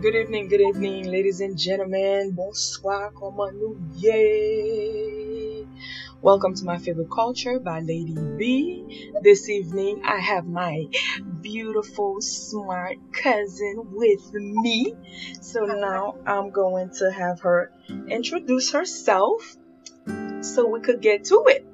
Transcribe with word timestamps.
Good 0.00 0.14
evening, 0.14 0.46
good 0.46 0.60
evening, 0.60 1.10
ladies 1.10 1.40
and 1.40 1.58
gentlemen. 1.58 2.30
Bonsoir, 2.30 3.10
comment 3.10 3.52
nous 3.58 3.76
yeah. 3.96 5.66
Welcome 6.22 6.54
to 6.54 6.64
my 6.64 6.78
favorite 6.78 7.10
culture 7.10 7.58
by 7.58 7.80
Lady 7.80 8.14
B. 8.14 9.10
This 9.22 9.48
evening, 9.48 10.02
I 10.04 10.20
have 10.20 10.46
my 10.46 10.84
beautiful, 11.40 12.20
smart 12.20 12.94
cousin 13.12 13.88
with 13.90 14.32
me. 14.34 14.94
So 15.40 15.64
now 15.64 16.14
I'm 16.24 16.50
going 16.50 16.90
to 16.98 17.10
have 17.10 17.40
her 17.40 17.72
introduce 18.08 18.70
herself 18.70 19.56
so 20.42 20.68
we 20.68 20.78
could 20.78 21.02
get 21.02 21.24
to 21.24 21.42
it. 21.48 21.66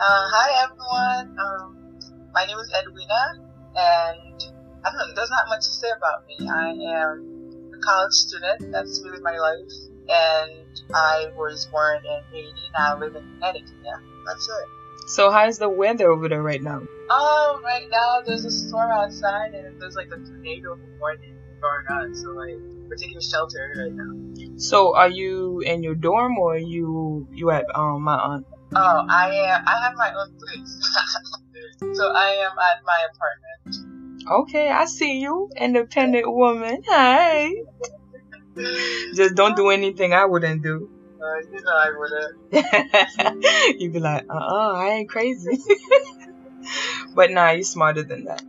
Uh, 0.00 0.26
hi 0.26 0.66
everyone. 0.66 1.38
Um, 1.38 2.00
my 2.34 2.46
name 2.46 2.58
is 2.58 2.68
Edwina, 2.76 3.46
and 3.76 4.42
I 4.84 4.90
don't 4.90 4.98
know. 4.98 5.14
There's 5.14 5.30
not 5.30 5.46
much 5.48 5.60
to 5.60 5.70
say 5.70 5.90
about 5.96 6.26
me. 6.26 6.48
I 6.50 6.70
am 6.98 7.29
college 7.80 8.12
student. 8.12 8.72
That's 8.72 9.02
really 9.04 9.20
my 9.20 9.36
life, 9.36 9.72
and 10.08 10.80
I 10.94 11.30
was 11.36 11.66
born 11.66 11.98
in 12.04 12.22
Haiti. 12.32 12.52
Now 12.78 12.96
I 12.96 12.98
live 12.98 13.16
in 13.16 13.22
Connecticut. 13.34 13.70
Yeah, 13.84 13.98
that's 14.26 14.48
it. 14.48 15.08
So, 15.08 15.30
how's 15.30 15.58
the 15.58 15.68
weather 15.68 16.10
over 16.10 16.28
there 16.28 16.42
right 16.42 16.62
now? 16.62 16.78
Um, 17.10 17.64
right 17.64 17.88
now 17.90 18.20
there's 18.24 18.44
a 18.44 18.50
storm 18.50 18.90
outside, 18.92 19.54
and 19.54 19.80
there's 19.80 19.96
like 19.96 20.08
a 20.08 20.16
tornado 20.16 20.78
warning 21.00 21.36
going 21.60 21.86
on. 21.90 22.14
So 22.14 22.30
like, 22.30 22.54
we're 22.88 22.96
taking 22.96 23.20
shelter 23.20 23.72
right 23.76 23.92
now. 23.92 24.56
So, 24.56 24.94
are 24.94 25.08
you 25.08 25.60
in 25.60 25.82
your 25.82 25.94
dorm 25.94 26.38
or 26.38 26.54
are 26.54 26.58
you 26.58 27.26
you 27.32 27.50
at 27.50 27.64
um 27.74 28.02
my 28.02 28.16
aunt? 28.16 28.46
Oh, 28.76 29.06
I 29.08 29.34
am. 29.34 29.64
I 29.66 29.82
have 29.82 29.94
my 29.96 30.12
own 30.14 30.32
place. 30.38 30.78
so 31.96 32.12
I 32.12 32.46
am 32.46 32.52
at 32.58 32.84
my 32.86 33.06
apartment. 33.10 33.89
Okay, 34.28 34.68
I 34.68 34.84
see 34.84 35.20
you, 35.20 35.50
independent 35.58 36.30
woman. 36.30 36.82
Hey, 36.88 37.54
just 39.14 39.34
don't 39.34 39.56
do 39.56 39.70
anything 39.70 40.12
I 40.12 40.26
wouldn't 40.26 40.62
do. 40.62 40.90
Uh, 41.20 41.38
you 41.52 41.60
know 41.62 41.72
I 41.72 41.90
wouldn't. 41.98 43.80
You'd 43.80 43.92
be 43.92 44.00
like, 44.00 44.24
uh, 44.28 44.36
uh 44.36 44.72
I 44.74 44.88
ain't 44.90 45.08
crazy. 45.08 45.58
but 47.14 47.30
nah, 47.30 47.50
you're 47.50 47.62
smarter 47.62 48.02
than 48.02 48.24
that. 48.24 48.42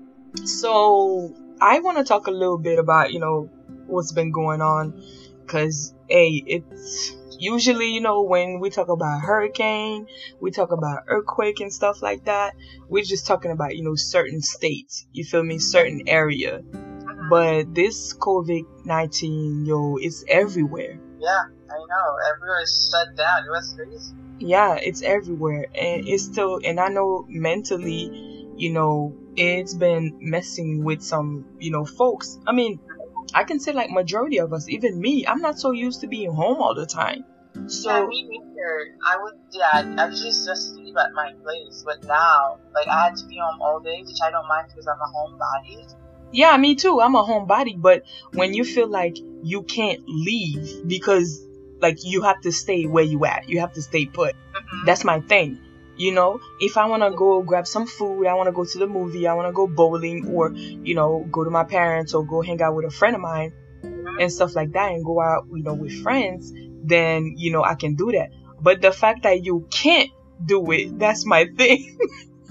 So 0.43 1.33
I 1.59 1.79
want 1.79 1.97
to 1.97 2.03
talk 2.03 2.27
a 2.27 2.31
little 2.31 2.57
bit 2.57 2.79
about 2.79 3.13
you 3.13 3.19
know 3.19 3.49
what's 3.87 4.11
been 4.11 4.31
going 4.31 4.61
on, 4.61 5.01
cause 5.47 5.93
hey, 6.11 6.43
it's 6.45 7.15
usually 7.39 7.87
you 7.93 8.01
know 8.01 8.21
when 8.21 8.59
we 8.59 8.69
talk 8.69 8.87
about 8.87 9.21
hurricane 9.21 10.05
we 10.39 10.51
talk 10.51 10.71
about 10.71 10.99
earthquake 11.07 11.59
and 11.59 11.73
stuff 11.73 12.01
like 12.03 12.25
that 12.25 12.53
we're 12.87 13.03
just 13.03 13.25
talking 13.25 13.49
about 13.49 13.75
you 13.75 13.83
know 13.83 13.95
certain 13.95 14.41
states 14.43 15.07
you 15.11 15.23
feel 15.23 15.43
me 15.43 15.57
certain 15.57 16.03
area 16.07 16.59
mm-hmm. 16.59 17.29
but 17.29 17.73
this 17.73 18.13
covid-19 18.13 19.65
yo 19.65 19.97
it's 19.99 20.23
everywhere 20.27 20.99
Yeah, 21.19 21.43
I 21.69 21.77
know. 21.91 22.07
Everywhere 22.33 22.61
is 22.63 22.89
shut 22.91 23.15
down. 23.15 23.45
It 23.45 23.49
was 23.49 23.73
crazy. 23.73 24.13
yeah 24.39 24.75
it's 24.75 25.01
everywhere 25.01 25.65
and 25.73 26.07
it's 26.07 26.23
still 26.25 26.59
and 26.63 26.79
i 26.79 26.89
know 26.89 27.25
mentally 27.27 28.45
you 28.55 28.71
know 28.71 29.15
it's 29.35 29.73
been 29.73 30.17
messing 30.19 30.83
with 30.83 31.01
some 31.01 31.45
you 31.59 31.71
know 31.71 31.85
folks 31.85 32.37
i 32.45 32.51
mean 32.51 32.79
i 33.33 33.43
can 33.43 33.59
say 33.59 33.71
like 33.71 33.89
majority 33.89 34.39
of 34.39 34.53
us 34.53 34.67
even 34.69 34.99
me 34.99 35.25
i'm 35.27 35.39
not 35.39 35.59
so 35.59 35.71
used 35.71 36.01
to 36.01 36.07
being 36.07 36.31
home 36.31 36.57
all 36.61 36.75
the 36.75 36.85
time 36.85 37.23
yeah, 37.55 37.67
so 37.67 38.07
me 38.07 38.23
neither. 38.29 38.95
I 39.05 39.17
would, 39.21 39.33
yeah, 39.51 39.95
I 39.97 40.07
usually 40.07 40.31
just 40.31 40.73
sleep 40.73 40.95
at 40.97 41.11
my 41.13 41.33
place, 41.43 41.83
but 41.85 42.03
now, 42.05 42.59
like, 42.73 42.87
I 42.87 43.05
had 43.05 43.15
to 43.17 43.25
be 43.25 43.39
home 43.39 43.61
all 43.61 43.79
day, 43.79 44.03
which 44.05 44.17
I 44.23 44.31
don't 44.31 44.47
mind 44.47 44.67
because 44.69 44.87
I'm 44.87 44.99
a 44.99 45.11
homebody. 45.13 45.93
Yeah, 46.31 46.55
me 46.57 46.75
too. 46.75 47.01
I'm 47.01 47.15
a 47.15 47.23
homebody, 47.23 47.79
but 47.79 48.03
when 48.33 48.53
you 48.53 48.63
feel 48.63 48.87
like 48.87 49.17
you 49.43 49.63
can't 49.63 50.01
leave 50.07 50.87
because 50.87 51.45
like 51.81 51.97
you 52.03 52.21
have 52.21 52.39
to 52.41 52.51
stay 52.51 52.85
where 52.85 53.03
you 53.03 53.25
at, 53.25 53.49
you 53.49 53.59
have 53.59 53.73
to 53.73 53.81
stay 53.81 54.05
put. 54.05 54.35
Mm-hmm. 54.35 54.85
That's 54.85 55.03
my 55.03 55.19
thing. 55.19 55.59
You 56.01 56.11
know, 56.11 56.39
if 56.59 56.77
I 56.77 56.85
want 56.87 57.03
to 57.03 57.11
go 57.11 57.43
grab 57.43 57.67
some 57.67 57.85
food, 57.85 58.25
I 58.25 58.33
want 58.33 58.47
to 58.47 58.51
go 58.59 58.65
to 58.65 58.79
the 58.79 58.87
movie, 58.87 59.27
I 59.27 59.35
want 59.35 59.47
to 59.49 59.53
go 59.53 59.67
bowling 59.67 60.25
or, 60.33 60.51
you 60.55 60.95
know, 60.95 61.27
go 61.31 61.43
to 61.43 61.51
my 61.51 61.63
parents 61.63 62.15
or 62.15 62.25
go 62.25 62.41
hang 62.41 62.59
out 62.59 62.73
with 62.75 62.85
a 62.85 62.89
friend 62.89 63.15
of 63.15 63.21
mine 63.21 63.53
and 64.19 64.31
stuff 64.31 64.55
like 64.55 64.71
that 64.71 64.91
and 64.93 65.05
go 65.05 65.21
out, 65.21 65.45
you 65.53 65.61
know, 65.61 65.75
with 65.75 65.93
friends, 66.01 66.51
then, 66.83 67.35
you 67.37 67.51
know, 67.51 67.63
I 67.63 67.75
can 67.75 67.93
do 67.95 68.11
that. 68.13 68.29
But 68.59 68.81
the 68.81 68.91
fact 68.91 69.21
that 69.23 69.43
you 69.43 69.67
can't 69.71 70.09
do 70.43 70.71
it, 70.71 70.97
that's 70.97 71.23
my 71.25 71.45
thing. 71.57 71.85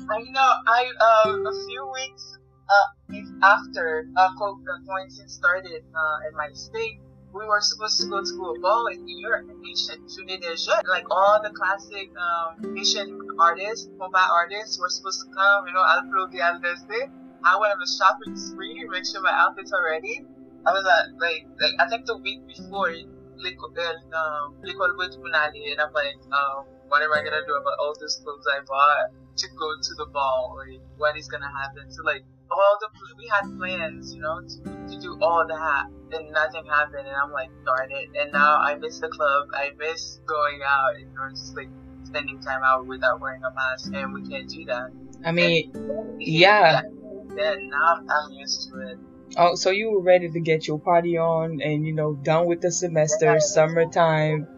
I 0.08 0.18
know. 0.30 0.50
I 0.66 0.82
um 1.08 1.46
a 1.46 1.54
few 1.66 1.82
weeks 1.94 2.38
uh 2.68 3.16
after 3.42 4.06
uh 4.16 4.30
co- 4.38 4.58
uh, 4.62 4.78
quarantine 4.86 5.28
started 5.28 5.82
uh 5.94 6.28
in 6.28 6.36
my 6.36 6.50
state, 6.52 6.98
we 7.32 7.46
were 7.46 7.60
supposed 7.60 8.00
to 8.00 8.06
go 8.06 8.22
to 8.22 8.36
a 8.50 8.60
ball 8.60 8.86
in 8.88 9.04
New 9.04 9.18
York, 9.18 9.46
and 9.48 9.58
in 9.58 9.64
Haitian, 9.64 10.06
Trinidad 10.08 10.58
Jeune. 10.58 10.86
Like 10.88 11.06
all 11.10 11.40
the 11.42 11.50
classic 11.50 12.10
um 12.18 12.74
Haitian 12.76 13.18
artists, 13.38 13.88
mobile 13.96 14.30
artists, 14.32 14.78
were 14.78 14.88
supposed 14.88 15.20
to 15.22 15.28
come. 15.34 15.66
You 15.66 15.74
know, 15.74 15.84
Alfredo 15.84 16.26
de 16.32 16.38
Aldeste. 16.42 17.10
I 17.42 17.56
went 17.56 17.72
on 17.72 17.80
a 17.80 17.88
shopping 17.88 18.36
spree, 18.36 18.84
make 18.90 19.06
sure 19.06 19.22
my 19.22 19.32
outfits 19.32 19.72
are 19.72 19.84
ready. 19.84 20.26
I 20.66 20.72
was 20.72 20.84
at 20.84 21.14
like 21.18 21.46
like 21.60 21.74
I 21.78 21.88
think 21.88 22.06
the 22.06 22.18
week 22.18 22.46
before. 22.46 22.92
L'école 23.40 23.72
um, 24.12 24.52
with 24.98 25.16
Munali, 25.16 25.72
and 25.72 25.80
I'm 25.80 25.92
like, 25.94 26.20
um, 26.28 26.68
what 26.88 27.00
am 27.02 27.12
I 27.12 27.24
gonna 27.24 27.40
do 27.46 27.54
about 27.54 27.78
all 27.80 27.94
these 27.98 28.20
clothes 28.22 28.44
I 28.44 28.60
bought 28.66 29.16
to 29.36 29.46
go 29.58 29.68
to 29.80 29.92
the 29.96 30.06
ball? 30.12 30.58
Like, 30.60 30.82
what 30.98 31.16
is 31.16 31.28
gonna 31.28 31.48
happen? 31.48 31.90
So 31.90 32.02
like, 32.04 32.22
all 32.50 32.78
the 32.80 32.88
we 33.16 33.28
had 33.28 33.56
plans, 33.58 34.14
you 34.14 34.20
know, 34.20 34.40
to, 34.40 34.94
to 34.94 35.00
do 35.00 35.18
all 35.20 35.44
that, 35.46 35.86
and 36.12 36.30
nothing 36.32 36.64
happened, 36.66 37.06
and 37.06 37.16
I'm 37.16 37.32
like, 37.32 37.50
darn 37.64 37.90
it. 37.90 38.08
And 38.20 38.32
now 38.32 38.58
I 38.58 38.76
miss 38.76 38.98
the 38.98 39.08
club. 39.08 39.48
I 39.54 39.70
miss 39.78 40.20
going 40.26 40.60
out, 40.66 40.98
you 40.98 41.06
know, 41.06 41.30
just 41.30 41.56
like 41.56 41.68
spending 42.04 42.40
time 42.40 42.62
out 42.64 42.86
without 42.86 43.20
wearing 43.20 43.42
a 43.42 43.54
mask, 43.54 43.92
and 43.94 44.12
we 44.12 44.28
can't 44.28 44.48
do 44.48 44.64
that. 44.66 44.90
I 45.24 45.32
mean, 45.32 46.16
yeah. 46.18 46.82
Then 47.36 47.68
now 47.70 47.96
I'm, 47.96 48.06
I'm 48.10 48.32
used 48.32 48.68
to 48.70 48.80
it. 48.88 48.98
Oh, 49.36 49.54
so 49.54 49.70
you 49.70 49.92
were 49.92 50.02
ready 50.02 50.28
to 50.28 50.40
get 50.40 50.66
your 50.66 50.80
party 50.80 51.16
on 51.16 51.60
and, 51.62 51.86
you 51.86 51.94
know, 51.94 52.14
done 52.14 52.46
with 52.46 52.60
the 52.60 52.72
semester, 52.72 53.38
summertime, 53.38 54.48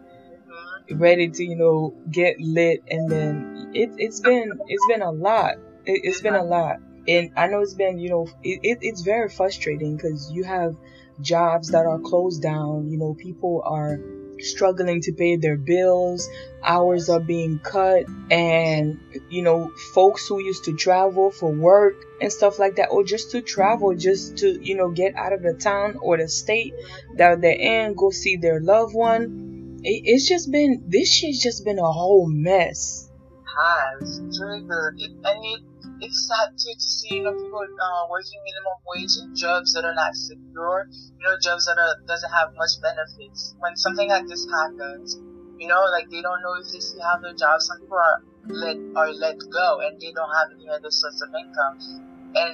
Mhm. 0.89 0.99
ready 0.99 1.29
to, 1.29 1.43
you 1.43 1.55
know, 1.55 1.93
get 2.09 2.39
lit. 2.39 2.83
And 2.89 3.09
then 3.09 3.69
it, 3.73 3.91
it's 3.97 4.19
been, 4.19 4.51
it's 4.67 4.85
been 4.87 5.03
a 5.03 5.11
lot. 5.11 5.57
It, 5.85 6.01
it's 6.03 6.21
been 6.21 6.33
a 6.33 6.43
lot. 6.43 6.77
And 7.07 7.31
I 7.35 7.47
know 7.47 7.61
it's 7.61 7.73
been, 7.73 7.99
you 7.99 8.09
know, 8.09 8.27
it, 8.43 8.59
it, 8.63 8.77
it's 8.81 9.01
very 9.01 9.29
frustrating 9.29 9.95
because 9.97 10.31
you 10.31 10.43
have 10.43 10.75
jobs 11.21 11.69
that 11.69 11.85
are 11.85 11.99
closed 11.99 12.41
down. 12.41 12.89
You 12.89 12.97
know, 12.97 13.13
people 13.13 13.61
are 13.65 13.99
struggling 14.39 15.01
to 15.01 15.13
pay 15.13 15.35
their 15.35 15.57
bills. 15.57 16.29
Hours 16.63 17.09
are 17.09 17.19
being 17.19 17.59
cut. 17.59 18.05
And, 18.31 18.99
you 19.29 19.41
know, 19.41 19.71
folks 19.93 20.27
who 20.27 20.39
used 20.41 20.65
to 20.65 20.75
travel 20.75 21.31
for 21.31 21.51
work 21.51 21.95
and 22.21 22.31
stuff 22.31 22.59
like 22.59 22.77
that, 22.77 22.89
or 22.89 23.03
just 23.03 23.31
to 23.31 23.41
travel, 23.41 23.95
just 23.95 24.37
to, 24.37 24.59
you 24.63 24.75
know, 24.75 24.91
get 24.91 25.15
out 25.15 25.33
of 25.33 25.41
the 25.41 25.53
town 25.53 25.97
or 26.01 26.17
the 26.17 26.27
state 26.27 26.73
that 27.15 27.41
they're 27.41 27.51
in, 27.51 27.95
go 27.95 28.11
see 28.11 28.37
their 28.37 28.61
loved 28.61 28.93
one. 28.95 29.79
It, 29.83 30.03
it's 30.05 30.27
just 30.27 30.51
been, 30.51 30.85
this 30.87 31.13
shit's 31.13 31.41
just 31.41 31.65
been 31.65 31.79
a 31.79 31.91
whole 31.91 32.27
mess. 32.29 33.09
has 34.01 34.19
and 34.19 35.45
it, 35.45 35.61
it's 36.03 36.27
sad 36.27 36.51
to 36.57 36.69
see 36.79 37.15
you 37.15 37.23
know 37.23 37.31
people 37.31 37.63
uh, 37.63 38.03
working 38.11 38.41
minimum 38.43 38.77
wage 38.91 39.15
in 39.23 39.35
jobs 39.35 39.73
that 39.73 39.85
are 39.85 39.95
not 39.95 40.13
secure, 40.15 40.87
you 40.91 41.23
know 41.23 41.35
jobs 41.41 41.65
that 41.65 41.79
are 41.79 41.95
doesn't 42.05 42.31
have 42.31 42.51
much 42.59 42.75
benefits. 42.83 43.55
When 43.59 43.75
something 43.75 44.09
like 44.09 44.27
this 44.27 44.45
happens, 44.51 45.15
you 45.57 45.67
know 45.67 45.83
like 45.95 46.09
they 46.11 46.21
don't 46.21 46.43
know 46.43 46.55
if 46.59 46.71
they 46.71 46.79
still 46.79 47.03
have 47.07 47.21
their 47.21 47.33
job. 47.33 47.61
Some 47.61 47.79
people 47.79 47.97
are 47.97 48.19
let 48.51 48.77
are 48.95 49.11
let 49.13 49.39
go 49.51 49.79
and 49.79 49.99
they 49.99 50.11
don't 50.11 50.33
have 50.35 50.51
any 50.51 50.67
other 50.69 50.91
source 50.91 51.21
of 51.23 51.31
income, 51.31 51.79
and 52.35 52.53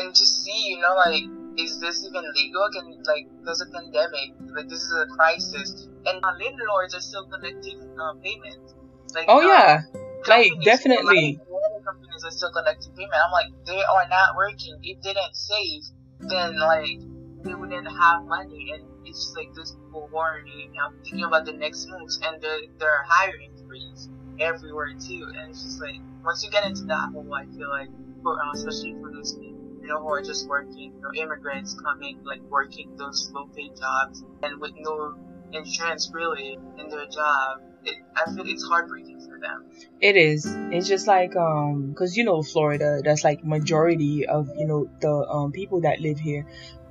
and 0.00 0.14
to 0.14 0.24
see 0.26 0.72
you 0.72 0.80
know 0.80 0.96
like 0.96 1.24
is 1.58 1.80
this 1.80 2.04
even 2.04 2.24
legal? 2.34 2.68
Can 2.72 2.96
like 3.04 3.26
there's 3.44 3.60
a 3.60 3.66
pandemic, 3.66 4.32
like 4.54 4.68
this 4.68 4.80
is 4.80 4.92
a 4.92 5.06
crisis, 5.16 5.88
and 6.06 6.24
uh, 6.24 6.32
landlords 6.40 6.94
are 6.94 7.00
still 7.00 7.26
collecting 7.28 7.80
uh, 8.00 8.14
payments. 8.22 8.74
Like 9.14 9.26
Oh 9.28 9.40
uh, 9.40 9.48
yeah, 9.48 9.82
like 10.28 10.48
companies, 10.50 10.64
definitely. 10.64 11.40
Companies 11.86 12.24
are 12.24 12.30
still 12.30 12.50
collecting 12.52 12.92
payment. 12.92 13.14
I'm 13.14 13.32
like, 13.32 13.52
they 13.64 13.82
are 13.82 14.08
not 14.08 14.36
working. 14.36 14.78
If 14.82 15.00
they 15.02 15.14
didn't 15.14 15.36
save, 15.36 15.82
then 16.20 16.58
like 16.58 16.98
they 17.44 17.54
wouldn't 17.54 17.86
have 17.86 18.24
money. 18.24 18.74
And 18.74 18.82
it's 19.06 19.24
just 19.24 19.36
like 19.36 19.54
those 19.54 19.72
people 19.72 20.10
worrying, 20.12 20.72
I'm 20.82 20.98
thinking 21.04 21.24
about 21.24 21.46
the 21.46 21.52
next 21.52 21.88
moves, 21.88 22.18
and 22.22 22.42
they're 22.42 22.66
they're 22.78 23.04
hiring 23.06 23.52
freeze 23.66 24.08
everywhere 24.40 24.92
too. 24.98 25.30
And 25.36 25.50
it's 25.50 25.62
just 25.62 25.80
like 25.80 25.96
once 26.24 26.44
you 26.44 26.50
get 26.50 26.66
into 26.66 26.84
that 26.84 27.10
hole, 27.12 27.32
I 27.32 27.46
feel 27.46 27.70
like, 27.70 27.88
for, 28.22 28.34
uh, 28.34 28.52
especially 28.54 28.94
for 29.00 29.12
those 29.12 29.34
people. 29.34 29.54
You 29.80 29.92
know, 29.92 30.00
who 30.02 30.08
are 30.08 30.22
just 30.22 30.48
working, 30.48 30.94
you 30.96 31.00
know, 31.00 31.22
immigrants 31.22 31.78
coming, 31.80 32.18
like 32.24 32.42
working 32.50 32.96
those 32.96 33.30
low 33.32 33.46
paid 33.54 33.76
jobs 33.78 34.24
and 34.42 34.60
with 34.60 34.72
no 34.78 35.14
insurance 35.52 36.10
really 36.12 36.58
in 36.78 36.88
their 36.88 37.06
job, 37.06 37.60
it, 37.86 37.96
I 38.14 38.32
feel 38.32 38.44
it's 38.46 38.64
heartbreaking 38.64 39.20
for 39.20 39.38
them. 39.38 39.64
It 40.00 40.16
is. 40.16 40.44
It's 40.46 40.88
just 40.88 41.06
like 41.06 41.36
um, 41.36 41.94
cause 41.96 42.16
you 42.16 42.24
know 42.24 42.42
Florida, 42.42 43.00
that's 43.04 43.24
like 43.24 43.44
majority 43.44 44.26
of 44.26 44.48
you 44.56 44.66
know 44.66 44.90
the 45.00 45.12
um 45.28 45.52
people 45.52 45.82
that 45.82 46.00
live 46.00 46.18
here 46.18 46.46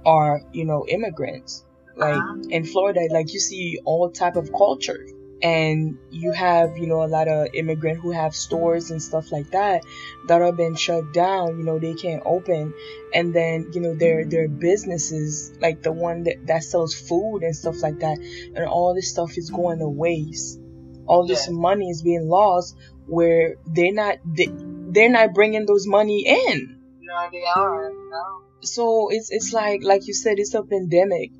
are 0.05 0.41
you 0.51 0.65
know 0.65 0.85
immigrants. 0.87 1.63
Like 1.97 2.21
in 2.49 2.65
Florida, 2.65 3.07
like 3.11 3.33
you 3.33 3.39
see 3.39 3.79
all 3.85 4.09
type 4.11 4.35
of 4.35 4.51
culture. 4.51 5.05
And 5.41 5.99
you 6.11 6.31
have, 6.31 6.77
you 6.77 6.87
know, 6.87 7.03
a 7.03 7.07
lot 7.07 7.27
of 7.27 7.49
immigrant 7.53 7.99
who 7.99 8.11
have 8.11 8.33
stores 8.33 8.89
and 8.89 9.01
stuff 9.01 9.31
like 9.31 9.51
that 9.51 9.83
that 10.27 10.41
are 10.41 10.51
been 10.53 10.75
shut 10.75 11.13
down. 11.13 11.59
You 11.59 11.63
know, 11.63 11.77
they 11.77 11.93
can't 11.93 12.23
open, 12.25 12.73
and 13.13 13.33
then 13.33 13.69
you 13.73 13.81
know 13.81 13.93
their 13.93 14.25
their 14.25 14.47
businesses, 14.47 15.53
like 15.61 15.83
the 15.83 15.91
one 15.91 16.23
that 16.23 16.47
that 16.47 16.63
sells 16.63 16.95
food 16.95 17.43
and 17.43 17.55
stuff 17.55 17.83
like 17.83 17.99
that, 17.99 18.17
and 18.55 18.65
all 18.65 18.95
this 18.95 19.11
stuff 19.11 19.37
is 19.37 19.49
going 19.51 19.79
to 19.79 19.89
waste. 19.89 20.59
All 21.07 21.25
this 21.27 21.47
Yeah. 21.47 21.53
money 21.55 21.89
is 21.89 22.01
being 22.01 22.27
lost 22.27 22.75
where 23.07 23.55
they're 23.65 23.93
not 23.93 24.17
they, 24.25 24.47
they're 24.93 25.09
not 25.11 25.33
bringing 25.33 25.65
those 25.65 25.85
money 25.87 26.25
in 26.25 26.79
No, 27.01 27.29
they 27.31 27.43
are. 27.55 27.91
No. 27.91 28.41
so 28.61 29.09
it's 29.11 29.29
it's 29.31 29.53
like 29.53 29.83
like 29.83 30.07
you 30.07 30.13
said 30.13 30.39
it's 30.39 30.53
a 30.55 30.63
pandemic 30.63 31.31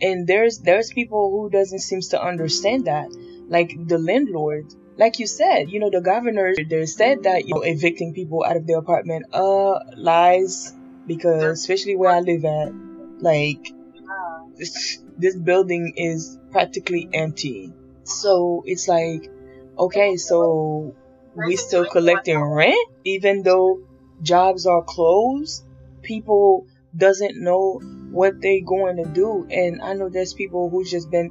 and 0.00 0.26
there's 0.26 0.58
there's 0.60 0.90
people 0.92 1.30
who 1.30 1.50
doesn't 1.50 1.80
seems 1.80 2.08
to 2.08 2.22
understand 2.22 2.86
that 2.86 3.08
like 3.48 3.70
the 3.88 3.98
landlord 3.98 4.66
like 4.96 5.18
you 5.18 5.26
said 5.26 5.70
you 5.70 5.78
know 5.80 5.90
the 5.90 6.00
governor 6.00 6.52
they 6.68 6.86
said 6.86 7.24
that 7.24 7.46
you 7.46 7.54
know 7.54 7.60
evicting 7.62 8.14
people 8.14 8.42
out 8.44 8.56
of 8.56 8.66
their 8.66 8.78
apartment 8.78 9.26
uh 9.34 9.78
lies 9.96 10.72
because 11.06 11.60
especially 11.60 11.96
where 11.96 12.10
i 12.10 12.20
live 12.20 12.44
at 12.44 12.72
like 13.20 13.64
Yeah. 13.94 14.46
this, 14.56 15.02
this 15.18 15.36
building 15.36 15.92
is 15.96 16.38
practically 16.50 17.08
empty 17.12 17.72
so 18.04 18.62
it's 18.66 18.88
like 18.88 19.30
okay 19.78 20.16
so 20.16 20.94
we 21.34 21.56
still 21.56 21.86
collecting 21.86 22.40
rent 22.40 22.76
even 23.04 23.42
though 23.42 23.80
jobs 24.22 24.66
are 24.66 24.82
closed 24.82 25.64
people 26.02 26.66
doesn't 26.96 27.40
know 27.42 27.80
what 28.10 28.42
they 28.42 28.60
going 28.60 28.96
to 28.96 29.04
do. 29.08 29.46
And 29.50 29.80
i 29.80 29.94
know 29.94 30.08
there's 30.08 30.34
people 30.34 30.68
who 30.68 30.84
just 30.84 31.10
been 31.10 31.30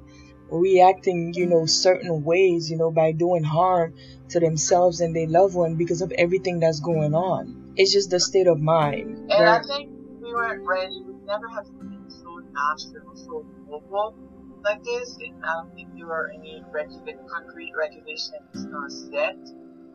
reacting 0.50 1.34
you 1.34 1.46
know 1.46 1.66
certain 1.66 2.24
ways 2.26 2.70
you 2.70 2.76
know 2.78 2.92
by 2.92 3.14
doing 3.14 3.42
harm 3.44 3.94
to 4.28 4.40
themselves 4.40 5.00
and 5.00 5.16
their 5.16 5.28
loved 5.28 5.56
one 5.56 5.76
because 5.76 6.02
of 6.02 6.12
everything 6.18 6.60
that's 6.60 6.80
going 6.80 7.14
on. 7.14 7.74
It's 7.76 7.94
just 7.94 8.10
the 8.10 8.20
state 8.20 8.48
of 8.48 8.60
mind. 8.60 9.32
And 9.32 9.50
I 9.50 9.62
think 9.62 9.92
we 10.22 10.34
weren't 10.34 10.66
ready. 10.66 11.02
We 11.06 11.14
never 11.26 11.48
have 11.50 11.66
been 11.78 12.10
so 12.10 12.42
natural, 12.52 13.16
so 13.16 13.46
global 13.68 14.16
like 14.64 14.84
this. 14.84 15.18
And 15.18 15.44
I 15.46 15.54
don't 15.54 15.74
think 15.76 15.90
there 15.96 16.08
were 16.08 16.32
any 16.34 16.64
regula- 16.72 17.28
concrete 17.30 17.74
regulations 17.78 18.56
uh, 18.56 18.90
set 18.90 19.38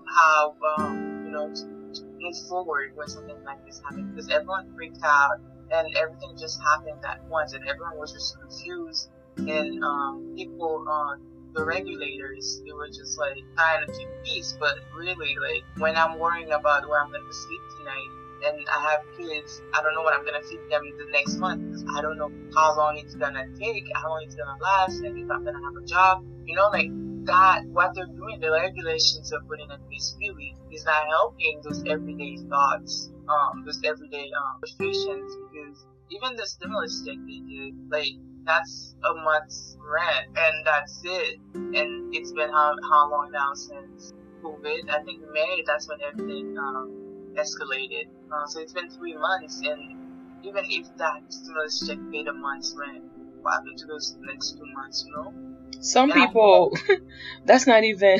how, 0.06 0.54
um, 0.78 1.24
you 1.26 1.32
know, 1.32 1.48
to, 1.52 1.62
to 1.94 2.04
move 2.20 2.36
forward 2.48 2.92
when 2.94 3.08
something 3.08 3.42
like 3.44 3.64
this 3.66 3.80
happened. 3.82 4.14
Because 4.14 4.30
everyone 4.30 4.72
freaked 4.74 5.02
out 5.04 5.38
and 5.70 5.96
everything 5.96 6.36
just 6.38 6.60
happened 6.62 7.04
at 7.04 7.24
once 7.28 7.52
and 7.52 7.66
everyone 7.68 7.98
was 7.98 8.12
just 8.12 8.38
confused. 8.38 9.10
And 9.38 9.82
um, 9.84 10.34
people, 10.36 10.84
uh, 10.88 11.16
the 11.54 11.64
regulators, 11.64 12.62
they 12.64 12.72
were 12.72 12.88
just 12.88 13.18
like 13.18 13.36
trying 13.56 13.86
to 13.86 13.92
keep 13.92 14.08
peace. 14.24 14.56
But 14.58 14.76
really, 14.96 15.36
like, 15.40 15.64
when 15.78 15.96
I'm 15.96 16.18
worrying 16.18 16.52
about 16.52 16.88
where 16.88 17.02
I'm 17.02 17.10
going 17.10 17.26
to 17.26 17.34
sleep 17.34 17.60
tonight, 17.78 18.25
and 18.44 18.56
I 18.68 18.90
have 18.90 19.00
kids, 19.16 19.62
I 19.72 19.82
don't 19.82 19.94
know 19.94 20.02
what 20.02 20.14
I'm 20.14 20.24
gonna 20.24 20.42
feed 20.42 20.60
them 20.70 20.82
the 20.98 21.06
next 21.12 21.38
month 21.38 21.66
I 21.94 22.00
don't 22.00 22.18
know 22.18 22.30
how 22.54 22.76
long 22.76 22.98
it's 22.98 23.14
gonna 23.14 23.46
take, 23.58 23.84
how 23.94 24.08
long 24.10 24.22
it's 24.24 24.34
gonna 24.34 24.58
last, 24.60 25.00
and 25.00 25.16
if 25.18 25.30
I'm 25.30 25.44
gonna 25.44 25.62
have 25.62 25.76
a 25.76 25.86
job. 25.86 26.24
You 26.44 26.54
know, 26.54 26.68
like 26.68 26.90
that, 27.26 27.62
what 27.72 27.94
they're 27.94 28.06
doing, 28.06 28.40
the 28.40 28.50
regulations 28.50 29.30
they're 29.30 29.40
putting 29.48 29.70
in 29.70 29.80
place 29.88 30.16
really 30.20 30.54
is 30.70 30.84
not 30.84 31.06
helping 31.08 31.60
those 31.64 31.82
everyday 31.86 32.36
thoughts, 32.48 33.10
um, 33.28 33.64
those 33.64 33.80
everyday 33.84 34.30
um, 34.36 34.60
frustrations 34.60 35.36
because 35.50 35.86
even 36.10 36.36
the 36.36 36.46
stimulus 36.46 37.02
check 37.04 37.18
they 37.26 37.40
did, 37.48 37.74
like 37.90 38.14
that's 38.44 38.94
a 39.04 39.14
month's 39.14 39.76
rent 39.82 40.36
and 40.36 40.54
that's 40.64 41.00
it. 41.04 41.40
And 41.54 42.14
it's 42.14 42.32
been 42.32 42.50
how 42.50 42.74
how 42.90 43.10
long 43.10 43.30
now 43.32 43.54
since 43.54 44.12
COVID? 44.42 44.90
I 44.90 45.02
think 45.02 45.22
May. 45.32 45.62
That's 45.66 45.88
when 45.88 45.98
everything 46.00 46.54
um, 46.58 47.05
escalated. 47.36 48.08
Uh, 48.32 48.46
so 48.46 48.60
it's 48.60 48.72
been 48.72 48.90
three 48.90 49.16
months, 49.16 49.60
and 49.64 50.44
even 50.44 50.64
if 50.68 50.86
that 50.98 51.22
stimulus 51.28 51.86
check 51.86 51.98
paid 52.12 52.26
a 52.28 52.32
month's 52.32 52.74
rent, 52.76 53.04
what 53.42 53.52
happened 53.54 53.78
to 53.78 53.86
those 53.86 54.16
next 54.22 54.52
two 54.58 54.66
months? 54.74 55.04
You 55.06 55.12
know? 55.16 55.32
some 55.80 56.08
Yeah. 56.08 56.26
people 56.26 56.72
that's 57.44 57.66
not 57.66 57.84
even 57.84 58.18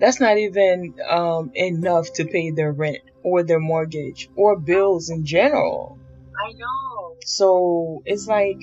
that's 0.00 0.20
not 0.20 0.38
even 0.38 0.94
um 1.08 1.50
enough 1.54 2.06
to 2.14 2.24
pay 2.24 2.50
their 2.50 2.72
rent 2.72 2.98
or 3.22 3.42
their 3.42 3.60
mortgage 3.60 4.28
or 4.36 4.58
bills 4.58 5.10
in 5.10 5.24
general 5.24 5.98
I 6.36 6.52
know. 6.52 7.14
so 7.24 8.02
it's 8.04 8.26
like 8.26 8.58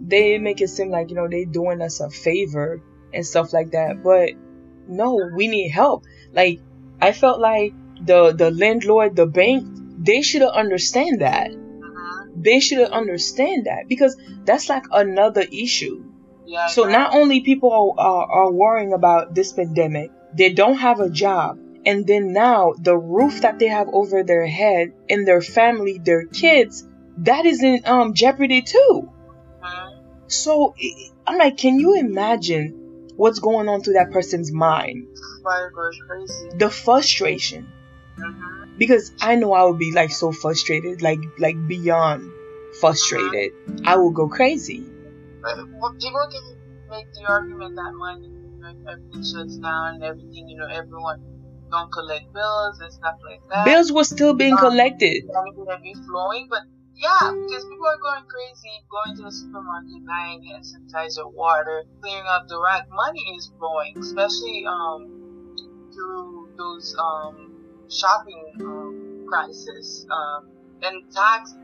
they 0.00 0.38
make 0.38 0.60
it 0.60 0.68
seem 0.68 0.90
like 0.90 1.10
you 1.10 1.16
know 1.16 1.28
they 1.28 1.44
doing 1.44 1.80
us 1.82 2.00
a 2.00 2.10
favor 2.10 2.80
and 3.12 3.26
stuff 3.26 3.52
like 3.52 3.70
that 3.72 4.02
but 4.02 4.30
no 4.86 5.18
we 5.36 5.48
need 5.48 5.70
help 5.70 6.04
like 6.32 6.60
i 7.00 7.12
felt 7.12 7.40
like 7.40 7.72
the 8.06 8.32
the 8.32 8.50
landlord 8.50 9.16
the 9.16 9.26
bank 9.26 9.64
they 9.98 10.22
should 10.22 10.42
understand 10.42 11.20
that 11.20 11.50
hmm 11.50 12.42
they 12.46 12.58
should 12.60 12.88
understand 12.90 13.66
that 13.66 13.84
because 13.88 14.16
that's 14.44 14.68
like 14.68 14.84
another 14.92 15.44
issue 15.66 15.96
Yeah. 16.46 16.66
So 16.66 16.84
know. 16.84 16.90
not 16.98 17.14
only 17.14 17.40
people 17.40 17.94
are, 17.98 18.26
are 18.38 18.52
worrying 18.52 18.92
about 18.92 19.34
this 19.34 19.52
pandemic, 19.52 20.10
they 20.36 20.50
don't 20.52 20.76
have 20.76 21.00
a 21.00 21.10
job. 21.10 21.56
And 21.86 22.06
then 22.06 22.32
now 22.32 22.72
the 22.88 22.96
roof 22.96 23.42
that 23.42 23.58
they 23.58 23.68
have 23.68 23.88
over 23.92 24.22
their 24.22 24.46
head 24.46 24.88
and 25.08 25.26
their 25.26 25.40
family, 25.42 26.00
their 26.02 26.24
kids, 26.26 26.84
that 27.28 27.44
is 27.46 27.62
in 27.62 27.80
um, 27.86 28.14
jeopardy 28.14 28.62
too. 28.62 28.92
Mhm. 29.62 29.88
So 30.28 30.74
i- 30.88 31.08
I'm 31.26 31.38
like, 31.38 31.56
can 31.56 31.78
you 31.78 31.94
imagine 31.94 32.64
what's 33.16 33.38
going 33.38 33.68
on 33.68 33.80
through 33.82 33.94
that 33.94 34.10
person's 34.12 34.52
mind? 34.52 34.98
The 36.58 36.70
frustration. 36.70 37.66
Hmm 38.18 38.64
Because 38.78 39.12
I 39.20 39.36
know 39.36 39.52
I 39.52 39.64
would 39.64 39.78
be 39.78 39.92
like 39.92 40.10
so 40.10 40.32
frustrated, 40.32 41.02
like 41.02 41.20
like 41.38 41.56
beyond 41.66 42.22
frustrated. 42.80 43.52
I 43.86 43.96
will 43.96 44.12
go 44.12 44.28
crazy. 44.28 44.80
But 45.42 45.56
well, 45.80 45.94
people 46.00 46.26
can 46.32 46.44
make 46.90 47.06
the 47.14 47.24
argument 47.30 47.74
that 47.76 47.92
money, 47.94 48.28
you 48.28 48.58
know, 48.60 48.72
everything 48.90 49.22
shuts 49.22 49.58
down, 49.58 49.94
and 49.96 50.02
everything, 50.02 50.48
you 50.48 50.56
know, 50.58 50.66
everyone 50.68 51.18
don't 51.70 51.90
collect 51.92 52.32
bills 52.32 52.80
and 52.80 52.92
stuff 52.92 53.16
like 53.28 53.42
that. 53.50 53.64
Bills 53.64 53.92
were 53.92 54.04
still 54.04 54.34
being 54.34 54.56
collected. 54.56 55.24
money 55.28 55.52
gonna 55.56 55.80
be 55.80 55.94
flowing, 56.06 56.46
but 56.50 56.62
yeah, 56.96 57.30
because 57.30 57.64
people 57.66 57.86
are 57.86 58.00
going 58.02 58.24
crazy, 58.26 58.74
going 58.90 59.16
to 59.16 59.22
the 59.24 59.32
supermarket, 59.32 60.00
buying 60.06 60.42
hand 60.48 60.64
sanitizer, 60.64 61.26
water, 61.32 61.84
clearing 62.00 62.26
up 62.26 62.44
the 62.48 62.58
rack. 62.60 62.86
Money 62.90 63.24
is 63.36 63.52
flowing, 63.58 63.94
especially 64.00 64.64
um 64.66 65.00
through 65.94 66.50
those 66.56 66.94
um 66.98 67.43
shopping 67.90 68.44
um 68.60 69.26
crisis. 69.28 70.06
Um 70.10 70.48
and 70.82 71.10
tax, 71.12 71.54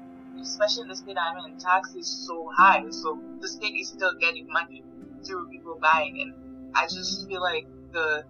especially 0.40 0.82
in 0.82 0.88
the 0.88 0.96
state 0.96 1.16
I'm 1.18 1.36
in, 1.44 1.58
tax 1.58 1.94
is 1.94 2.26
so 2.26 2.50
high, 2.56 2.84
so 2.90 3.18
the 3.40 3.48
state 3.48 3.74
is 3.74 3.88
still 3.88 4.14
getting 4.18 4.46
money 4.48 4.82
through 5.26 5.48
people 5.50 5.78
buying, 5.80 6.20
and 6.20 6.74
I 6.74 6.84
just 6.84 7.28
feel 7.28 7.42
like 7.42 7.66
the 7.92 8.24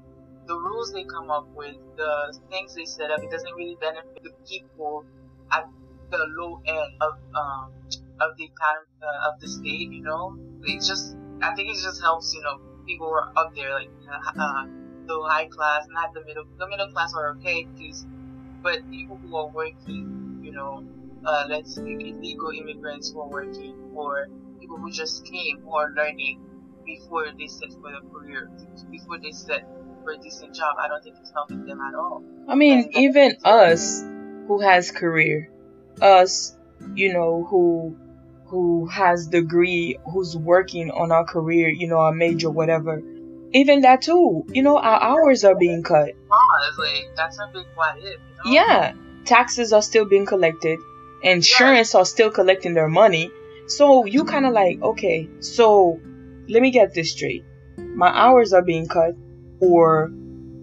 the 0.47 0.55
rules 0.55 0.93
they 0.93 1.05
come 1.05 1.31
up 1.31 1.47
with, 1.55 1.77
the 1.97 2.37
things 2.51 2.75
they 2.75 2.85
set 2.85 3.11
up, 3.11 3.23
it 3.23 3.31
doesn't 3.31 3.55
really 3.55 3.77
benefit 3.81 4.23
the 4.23 4.33
people 4.49 5.05
at 5.53 5.69
the 6.11 6.19
low 6.39 6.61
end 6.67 6.93
of 7.01 7.13
um 7.35 7.73
of 8.21 8.37
the 8.37 8.51
kind 8.61 8.85
uh, 9.03 9.31
of 9.31 9.41
the 9.41 9.49
state. 9.49 9.93
You 9.93 10.03
know, 10.03 10.37
it 10.63 10.83
just 10.83 11.17
I 11.43 11.55
think 11.55 11.71
it 11.71 11.81
just 11.81 12.01
helps. 12.03 12.35
You 12.35 12.43
know, 12.43 12.59
people 12.87 13.07
who 13.09 13.13
are 13.13 13.33
up 13.37 13.55
there 13.55 13.75
like 13.75 13.91
uh, 14.39 14.67
the 15.19 15.29
high 15.29 15.47
class, 15.47 15.87
not 15.91 16.15
the 16.15 16.25
middle. 16.25 16.45
The 16.59 16.69
middle 16.69 16.89
class 16.93 17.15
are 17.15 17.31
okay 17.37 17.67
because, 17.77 18.07
but 18.63 18.89
people 18.91 19.19
who 19.23 19.37
are 19.37 19.49
working, 19.49 20.41
you 20.43 20.53
know, 20.53 20.85
uh, 21.25 21.45
let's 21.49 21.75
say 21.75 21.83
illegal 21.83 22.51
immigrants 22.51 23.11
who 23.11 23.21
are 23.21 23.29
working, 23.29 23.75
or 23.95 24.29
people 24.61 24.77
who 24.77 24.91
just 24.91 25.25
came 25.27 25.61
who 25.63 25.75
are 25.75 25.91
learning 25.91 26.41
before 26.85 27.27
they 27.39 27.47
set 27.47 27.73
for 27.73 27.91
the 27.91 28.01
career, 28.11 28.51
before 28.91 29.19
they 29.19 29.33
set 29.33 29.67
for 30.03 30.13
a 30.13 30.19
decent 30.19 30.55
job. 30.55 30.77
I 30.79 30.89
don't 30.89 31.03
think 31.03 31.17
it's 31.21 31.33
helping 31.33 31.65
them 31.67 31.81
at 31.81 31.95
all. 31.95 32.23
I 32.49 32.55
mean, 32.55 32.91
even 32.95 33.37
us 33.45 34.01
who 34.47 34.61
has 34.61 34.91
career, 34.91 35.51
us, 36.01 36.57
you 36.95 37.13
know, 37.13 37.47
who 37.49 37.97
who 38.47 38.87
has 38.87 39.29
degree, 39.29 39.97
who's 40.13 40.37
working 40.37 40.91
on 40.91 41.13
our 41.13 41.25
career, 41.25 41.69
you 41.69 41.87
know, 41.87 41.99
our 41.99 42.13
major, 42.13 42.51
whatever. 42.51 43.01
Even 43.53 43.81
that 43.81 44.03
too, 44.03 44.45
you 44.53 44.63
know, 44.63 44.79
our 44.79 45.03
hours 45.03 45.45
are 45.45 45.57
being 45.57 45.83
cut. 45.83 46.13
Like 46.79 47.11
that's 47.17 47.39
a 47.39 47.51
big 47.53 47.67
what 47.75 47.97
if. 47.99 48.05
You 48.05 48.11
know? 48.45 48.51
Yeah, 48.53 48.93
taxes 49.25 49.73
are 49.73 49.83
still 49.83 50.05
being 50.05 50.27
collected, 50.27 50.79
insurance 51.23 51.95
are 51.95 52.05
still 52.05 52.31
collecting 52.31 52.75
their 52.75 52.89
money. 52.89 53.31
So 53.67 54.05
you 54.05 54.25
kind 54.25 54.47
of 54.47 54.53
like, 54.53 54.81
okay, 54.83 55.29
so 55.41 56.01
let 56.49 56.63
me 56.63 56.71
get 56.71 56.95
this 56.95 57.13
straight. 57.13 57.45
My 57.77 58.09
hours 58.09 58.53
are 58.53 58.63
being 58.63 58.89
cut, 58.89 59.15
or, 59.61 60.11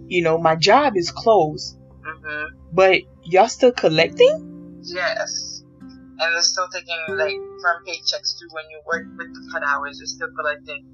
you 0.06 0.22
know, 0.22 0.38
my 0.38 0.56
job 0.56 0.96
is 0.96 1.10
closed, 1.10 1.78
Mhm. 2.04 2.48
but 2.72 3.02
y'all 3.24 3.48
still 3.48 3.72
collecting? 3.72 4.80
Yes. 4.82 5.54
and 6.20 6.34
they're 6.34 6.42
still 6.42 6.66
taking 6.72 6.98
like 7.10 7.36
from 7.62 7.84
paychecks 7.86 8.36
too. 8.38 8.48
When 8.50 8.64
you 8.70 8.80
work 8.86 9.04
with 9.16 9.28
the 9.32 9.50
cut 9.52 9.62
hours, 9.62 9.98
they're 9.98 10.06
still 10.06 10.28
collecting. 10.36 10.84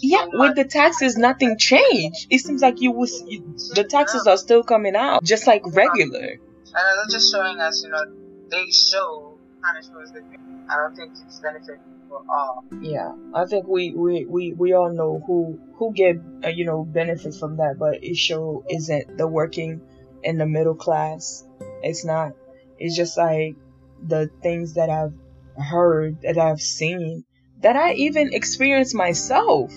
Yeah, 0.00 0.26
with 0.32 0.56
the 0.56 0.64
taxes, 0.64 1.16
nothing 1.16 1.58
changed. 1.58 2.26
It 2.30 2.38
seems 2.40 2.62
like 2.62 2.80
you 2.80 2.92
was 2.92 3.22
you, 3.26 3.54
the 3.74 3.84
taxes 3.84 4.26
are 4.26 4.36
still 4.36 4.62
coming 4.62 4.96
out 4.96 5.22
just 5.24 5.46
like 5.46 5.62
regular. 5.66 6.38
And 6.72 6.74
they're 6.74 7.10
just 7.10 7.32
showing 7.32 7.60
us, 7.60 7.82
you 7.84 7.90
know, 7.90 8.04
they 8.50 8.66
show 8.70 9.38
kind 9.62 9.78
of 9.78 9.84
shows 9.84 10.12
that 10.12 10.22
I 10.70 10.76
don't 10.76 10.94
think 10.94 11.12
it's 11.26 11.40
benefiting 11.40 11.80
for 12.08 12.22
all. 12.30 12.64
Yeah, 12.80 13.12
I 13.34 13.44
think 13.44 13.66
we 13.66 13.92
we, 13.94 14.24
we, 14.26 14.52
we 14.52 14.72
all 14.72 14.92
know 14.92 15.22
who 15.26 15.60
who 15.74 15.92
get 15.92 16.16
uh, 16.44 16.48
you 16.48 16.64
know 16.64 16.84
benefit 16.84 17.34
from 17.34 17.56
that, 17.56 17.76
but 17.78 18.02
it 18.02 18.16
show 18.16 18.64
isn't 18.70 19.18
the 19.18 19.26
working 19.26 19.80
and 20.24 20.40
the 20.40 20.46
middle 20.46 20.74
class. 20.74 21.44
It's 21.82 22.04
not. 22.04 22.32
It's 22.78 22.96
just 22.96 23.16
like 23.16 23.56
the 24.02 24.30
things 24.42 24.74
that 24.74 24.90
I've 24.90 25.14
heard, 25.62 26.22
that 26.22 26.38
I've 26.38 26.60
seen, 26.60 27.24
that 27.60 27.76
I 27.76 27.92
even 27.94 28.32
experienced 28.32 28.94
myself. 28.94 29.72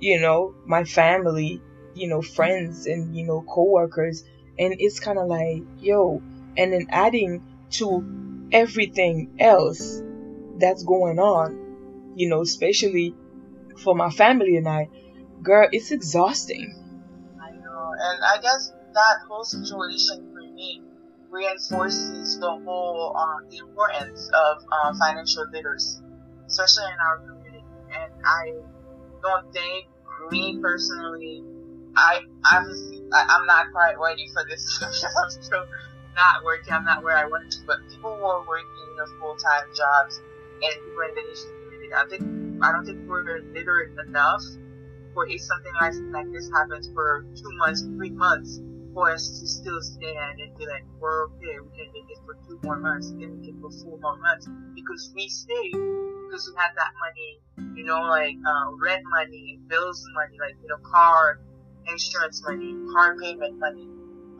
You 0.00 0.20
know, 0.20 0.54
my 0.66 0.84
family, 0.84 1.62
you 1.94 2.08
know, 2.08 2.22
friends 2.22 2.86
and, 2.86 3.14
you 3.14 3.26
know, 3.26 3.42
coworkers. 3.42 4.24
And 4.58 4.74
it's 4.78 5.00
kind 5.00 5.18
of 5.18 5.26
like, 5.28 5.62
yo, 5.78 6.22
and 6.56 6.72
then 6.72 6.86
adding 6.90 7.42
to 7.70 8.48
everything 8.52 9.36
else 9.38 10.02
that's 10.58 10.82
going 10.82 11.18
on, 11.18 12.12
you 12.16 12.28
know, 12.28 12.42
especially 12.42 13.14
for 13.78 13.94
my 13.94 14.10
family 14.10 14.56
and 14.56 14.68
I, 14.68 14.88
girl, 15.42 15.68
it's 15.72 15.90
exhausting. 15.90 16.74
I 17.40 17.50
know. 17.52 17.92
And 17.98 18.24
I 18.24 18.38
guess 18.42 18.72
that 18.92 19.18
whole 19.28 19.44
situation 19.44 20.30
for 20.32 20.42
me 20.54 20.82
reinforces 21.30 22.38
the 22.38 22.50
whole 22.50 23.14
uh, 23.16 23.48
the 23.48 23.58
importance 23.58 24.28
of 24.34 24.62
uh, 24.70 24.92
financial 24.98 25.46
literacy, 25.52 26.02
especially 26.46 26.84
in 26.92 26.98
our 27.00 27.18
community. 27.18 27.64
And 27.94 28.12
I 28.24 28.52
don't 29.22 29.52
think 29.52 29.86
me 30.30 30.58
personally, 30.60 31.44
I 31.96 32.20
obviously 32.52 33.02
I, 33.12 33.26
I'm 33.28 33.46
not 33.46 33.72
quite 33.72 33.94
ready 33.98 34.28
for 34.32 34.44
this 34.48 34.78
because 34.78 35.04
I'm 35.24 35.30
still 35.42 35.64
not 36.16 36.44
working. 36.44 36.72
I'm 36.74 36.84
not 36.84 37.02
where 37.02 37.16
I 37.16 37.24
want 37.24 37.50
to, 37.50 37.58
but 37.66 37.78
people 37.88 38.16
who 38.16 38.24
are 38.24 38.44
working 38.46 38.80
know, 39.00 39.06
full 39.18 39.36
time 39.36 39.64
jobs 39.74 40.20
and 40.62 40.72
people 40.84 41.02
in 41.08 41.14
the 41.14 41.22
Haitian 41.24 41.50
community, 41.64 41.94
I 41.94 42.04
think 42.08 42.22
I 42.62 42.72
don't 42.72 42.84
think 42.84 43.00
we're 43.08 43.40
literate 43.52 43.92
enough 44.06 44.42
for 45.14 45.26
if 45.26 45.40
something 45.40 45.72
like, 45.80 45.94
like 46.12 46.32
this 46.32 46.50
happens 46.52 46.90
for 46.92 47.24
two 47.34 47.50
months, 47.56 47.82
three 47.82 48.10
months 48.10 48.60
for 48.92 49.10
us 49.10 49.40
to 49.40 49.46
still 49.46 49.80
stand 49.80 50.40
and 50.40 50.56
be 50.58 50.66
like, 50.66 50.84
we're 50.98 51.26
okay, 51.26 51.58
we 51.62 51.70
can 51.76 51.92
make 51.92 52.10
it 52.10 52.18
for 52.26 52.34
two 52.48 52.58
more 52.64 52.78
months, 52.78 53.10
and 53.10 53.38
we 53.38 53.46
can 53.46 53.60
for 53.60 53.70
four 53.82 53.98
more 54.00 54.18
months, 54.18 54.48
because 54.74 55.12
we 55.14 55.28
stayed, 55.28 55.72
because 55.72 56.50
we 56.50 56.60
had 56.60 56.72
that 56.76 56.92
money, 56.98 57.76
you 57.76 57.84
know, 57.84 58.02
like, 58.02 58.34
uh, 58.46 58.70
rent 58.82 59.02
money, 59.10 59.60
bills 59.68 60.04
money, 60.14 60.36
like, 60.40 60.56
you 60.62 60.68
know, 60.68 60.78
car 60.90 61.40
insurance 61.86 62.42
money, 62.46 62.74
car 62.92 63.16
payment 63.20 63.58
money, 63.58 63.88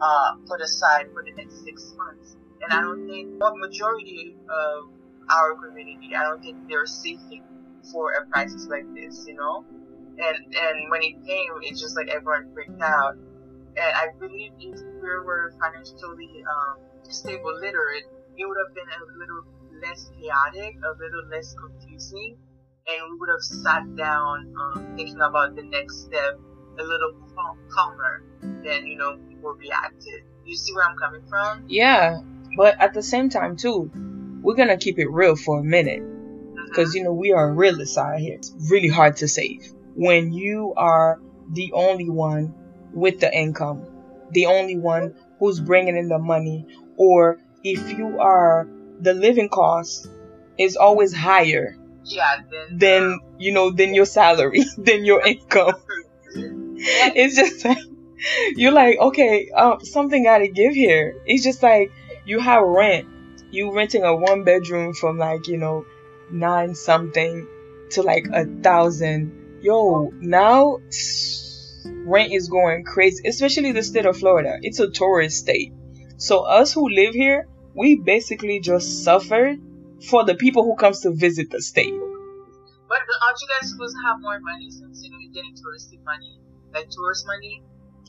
uh, 0.01 0.35
put 0.47 0.61
aside 0.61 1.07
for 1.13 1.23
the 1.23 1.31
next 1.35 1.63
six 1.63 1.93
months. 1.97 2.35
And 2.61 2.73
I 2.73 2.81
don't 2.81 3.07
think, 3.07 3.41
what 3.41 3.57
majority 3.57 4.35
of 4.49 4.89
our 5.29 5.55
community, 5.55 6.11
I 6.15 6.23
don't 6.23 6.41
think 6.41 6.67
they're 6.67 6.85
saving 6.85 7.43
for 7.91 8.11
a 8.13 8.25
crisis 8.27 8.67
like 8.69 8.85
this, 8.93 9.25
you 9.27 9.35
know? 9.35 9.65
And, 10.19 10.37
and 10.55 10.91
when 10.91 11.01
it 11.01 11.15
came, 11.25 11.49
it's 11.63 11.81
just 11.81 11.95
like 11.95 12.09
everyone 12.09 12.51
freaked 12.53 12.81
out 12.81 13.15
and 13.77 13.95
I 13.95 14.07
believe 14.19 14.51
if 14.59 14.79
we 14.81 15.01
were 15.01 15.53
financially 15.59 16.43
um, 16.43 16.77
stable 17.09 17.53
literate, 17.55 18.05
it 18.37 18.45
would 18.45 18.57
have 18.65 18.75
been 18.75 18.89
a 18.89 19.17
little 19.17 19.43
less 19.81 20.09
chaotic, 20.19 20.75
a 20.83 20.91
little 20.99 21.27
less 21.29 21.53
confusing, 21.55 22.37
and 22.87 23.11
we 23.11 23.17
would 23.19 23.29
have 23.29 23.41
sat 23.41 23.95
down 23.95 24.53
um, 24.59 24.93
thinking 24.95 25.21
about 25.21 25.55
the 25.55 25.63
next 25.63 26.05
step 26.05 26.39
a 26.79 26.83
little 26.83 27.13
calmer 27.69 28.23
than, 28.41 28.87
you 28.87 28.97
know, 28.97 29.17
people 29.29 29.53
reacted. 29.53 30.23
You 30.45 30.55
see 30.55 30.73
where 30.73 30.85
I'm 30.85 30.97
coming 30.97 31.21
from? 31.29 31.65
Yeah, 31.67 32.21
but 32.57 32.79
at 32.79 32.93
the 32.93 33.03
same 33.03 33.29
time, 33.29 33.57
too, 33.57 33.91
we're 34.41 34.55
gonna 34.55 34.77
keep 34.77 34.99
it 34.99 35.09
real 35.09 35.35
for 35.35 35.59
a 35.59 35.63
minute. 35.63 36.03
Because, 36.65 36.89
mm-hmm. 36.89 36.97
you 36.97 37.03
know, 37.03 37.13
we 37.13 37.33
are 37.33 37.53
realists 37.53 37.97
out 37.97 38.19
here. 38.19 38.35
It's 38.35 38.53
really 38.69 38.87
hard 38.87 39.17
to 39.17 39.27
save. 39.27 39.71
When 39.95 40.31
you 40.31 40.73
are 40.77 41.19
the 41.51 41.73
only 41.73 42.09
one 42.09 42.55
with 42.93 43.19
the 43.19 43.33
income, 43.33 43.85
the 44.31 44.47
only 44.47 44.77
one 44.77 45.15
who's 45.39 45.59
bringing 45.59 45.97
in 45.97 46.07
the 46.07 46.19
money, 46.19 46.65
or 46.97 47.39
if 47.63 47.97
you 47.97 48.19
are 48.19 48.67
the 48.99 49.13
living 49.13 49.49
cost 49.49 50.07
is 50.57 50.75
always 50.75 51.13
higher 51.13 51.75
yeah, 52.03 52.41
then, 52.49 52.77
than 52.77 53.19
you 53.37 53.51
know 53.51 53.71
than 53.71 53.93
your 53.93 54.05
salary, 54.05 54.63
than 54.77 55.05
your 55.05 55.25
income. 55.25 55.75
it's 56.35 57.35
just 57.35 57.65
like 57.65 57.77
you're 58.55 58.71
like, 58.71 58.97
okay, 58.99 59.49
um, 59.51 59.83
something 59.83 60.23
gotta 60.23 60.47
give 60.47 60.73
here. 60.73 61.15
It's 61.25 61.43
just 61.43 61.63
like 61.63 61.91
you 62.25 62.39
have 62.39 62.63
rent. 62.63 63.07
You 63.51 63.75
renting 63.75 64.03
a 64.03 64.15
one 64.15 64.43
bedroom 64.43 64.93
from 64.93 65.17
like, 65.17 65.47
you 65.47 65.57
know, 65.57 65.85
nine 66.31 66.73
something 66.73 67.47
to 67.91 68.01
like 68.01 68.27
a 68.31 68.45
thousand. 68.45 69.59
Yo, 69.61 70.11
now 70.19 70.79
rent 71.85 72.33
is 72.33 72.49
going 72.49 72.83
crazy, 72.83 73.27
especially 73.27 73.71
the 73.71 73.83
state 73.83 74.05
of 74.05 74.17
Florida. 74.17 74.57
It's 74.61 74.79
a 74.79 74.89
tourist 74.89 75.37
state. 75.37 75.73
So 76.17 76.41
us 76.41 76.73
who 76.73 76.89
live 76.89 77.13
here, 77.13 77.47
we 77.73 77.95
basically 77.95 78.59
just 78.59 79.03
suffered 79.03 79.57
for 80.09 80.25
the 80.25 80.35
people 80.35 80.63
who 80.63 80.75
comes 80.75 81.01
to 81.01 81.11
visit 81.11 81.49
the 81.49 81.61
state. 81.61 81.93
But 82.87 82.99
aren't 83.23 83.41
you 83.41 83.47
guys 83.47 83.69
supposed 83.71 83.95
to 83.95 84.07
have 84.07 84.17
more 84.19 84.39
money 84.39 84.69
since 84.69 85.01
you 85.03 85.11
know 85.11 85.17
you're 85.19 85.31
getting 85.31 85.53
touristic 85.53 86.03
money, 86.03 86.39
like 86.73 86.89
tourist 86.89 87.25
money? 87.25 87.63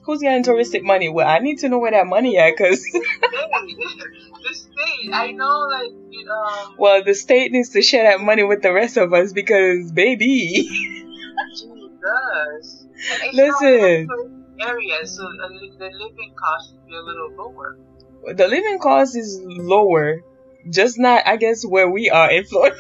Who's 0.05 0.21
getting 0.21 0.43
touristic 0.43 0.83
money? 0.83 1.09
Well, 1.09 1.29
I 1.29 1.39
need 1.39 1.59
to 1.61 1.69
know 1.69 1.79
where 1.79 1.93
that 1.93 2.07
money 2.07 2.37
at, 2.37 2.57
cause 2.57 2.85
the 2.93 4.53
state. 4.53 5.11
I 5.13 5.31
know, 5.31 5.69
like 5.71 5.93
you 6.11 6.25
know. 6.25 6.75
Well, 6.77 7.05
the 7.05 7.15
state 7.15 7.53
needs 7.53 7.71
to 7.71 7.83
share 7.83 8.11
that 8.11 8.21
money 8.21 8.43
with 8.43 8.63
the 8.63 8.73
rest 8.73 8.97
of 8.97 9.13
us 9.13 9.33
because, 9.33 9.93
baby. 9.93 10.69
does. 12.03 12.82
Listen. 13.33 14.09
Area, 14.61 15.07
so 15.07 15.23
the 15.23 15.91
living 15.93 16.35
cost 16.39 16.71
should 16.71 16.87
be 16.87 16.95
a 16.95 17.01
little 17.01 17.31
lower. 17.37 17.79
The 18.35 18.47
living 18.47 18.79
cost 18.79 19.17
is 19.17 19.41
lower, 19.43 20.21
just 20.71 20.99
not, 20.99 21.27
I 21.27 21.37
guess, 21.37 21.65
where 21.65 21.91
we 21.91 22.11
are 22.11 22.31
in 22.31 22.45
Florida. 22.45 22.77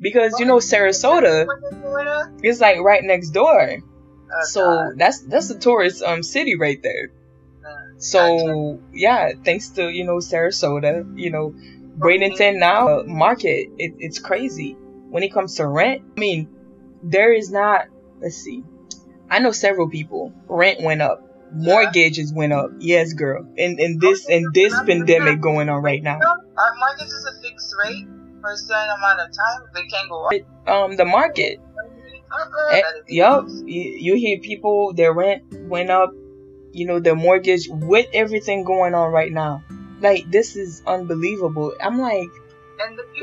because 0.00 0.38
you 0.38 0.46
know 0.46 0.58
Sarasota 0.58 1.46
is 2.42 2.60
like 2.60 2.80
right 2.80 3.02
next 3.02 3.30
door. 3.30 3.78
Oh, 3.80 4.44
so 4.44 4.60
God. 4.60 4.98
that's 4.98 5.22
that's 5.22 5.50
a 5.50 5.58
tourist 5.58 6.02
um 6.02 6.22
city 6.22 6.56
right 6.56 6.82
there. 6.82 7.10
Uh, 7.64 7.98
so 7.98 8.80
yeah, 8.92 9.32
thanks 9.42 9.70
to 9.70 9.88
you 9.88 10.04
know 10.04 10.18
Sarasota, 10.18 11.18
you 11.18 11.30
know 11.30 11.54
Bradenton 11.98 12.58
now 12.58 12.88
uh, 12.88 13.02
market, 13.06 13.68
it, 13.78 13.94
it's 13.98 14.18
crazy 14.18 14.76
when 15.10 15.22
it 15.22 15.32
comes 15.32 15.56
to 15.56 15.66
rent. 15.66 16.02
I 16.16 16.20
mean, 16.20 16.48
there 17.04 17.32
is 17.32 17.50
not, 17.50 17.86
let's 18.20 18.36
see. 18.36 18.64
I 19.30 19.38
know 19.38 19.52
several 19.52 19.88
people. 19.88 20.32
Rent 20.48 20.80
went 20.82 21.02
up. 21.02 21.20
Mortgages 21.52 22.32
went 22.32 22.52
up. 22.52 22.70
Yes, 22.78 23.12
girl. 23.12 23.46
And 23.56 23.78
in 23.78 23.98
this 23.98 24.28
in 24.28 24.50
this 24.52 24.74
pandemic 24.86 25.40
going 25.40 25.68
on 25.68 25.82
right 25.82 26.02
now. 26.02 26.18
Our 26.18 26.74
mortgage 26.78 27.06
is 27.06 27.26
a 27.26 27.42
fixed 27.42 27.72
rate 27.84 28.06
for 28.40 28.50
a 28.50 28.56
certain 28.56 28.90
amount 28.90 29.20
of 29.20 29.28
time. 29.28 29.62
They 29.72 29.86
can't 29.86 30.08
go 30.08 30.26
up. 30.26 30.32
Um, 30.68 30.96
the 30.96 31.04
market. 31.04 31.60
Uh-uh. 32.32 32.80
yup. 33.08 33.46
You, 33.48 33.82
you 34.00 34.14
hear 34.16 34.40
people 34.40 34.94
their 34.94 35.12
rent 35.12 35.44
went 35.52 35.90
up. 35.90 36.10
You 36.72 36.86
know 36.86 36.98
their 36.98 37.14
mortgage 37.14 37.68
with 37.68 38.06
everything 38.12 38.64
going 38.64 38.94
on 38.94 39.12
right 39.12 39.30
now. 39.30 39.62
Like 40.00 40.28
this 40.30 40.56
is 40.56 40.82
unbelievable. 40.84 41.74
I'm 41.80 42.00
like, 42.00 42.30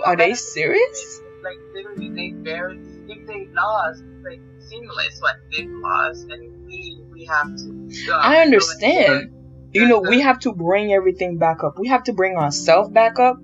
are 0.06 0.16
they 0.16 0.36
serious? 0.36 1.22
Like 1.44 1.58
literally, 1.74 2.10
they 2.10 2.32
barely 2.32 2.80
if 3.12 3.28
they 3.28 3.48
lost, 3.54 4.04
like 4.24 4.42
seamless 4.60 5.20
what 5.20 5.36
they 5.52 5.68
lost, 5.68 6.28
and 6.30 6.66
we 6.66 7.04
we 7.12 7.26
have 7.26 7.56
to. 7.56 8.12
Uh, 8.12 8.18
I 8.18 8.38
understand. 8.40 9.38
You 9.74 9.88
know, 9.88 10.02
we 10.02 10.20
have 10.20 10.40
to 10.40 10.54
bring 10.54 10.92
everything 10.92 11.38
back 11.38 11.64
up. 11.64 11.80
We 11.80 11.88
have 11.88 12.04
to 12.06 12.14
bring 12.14 12.36
ourselves 12.36 12.90
back 12.90 13.20
up. 13.20 13.38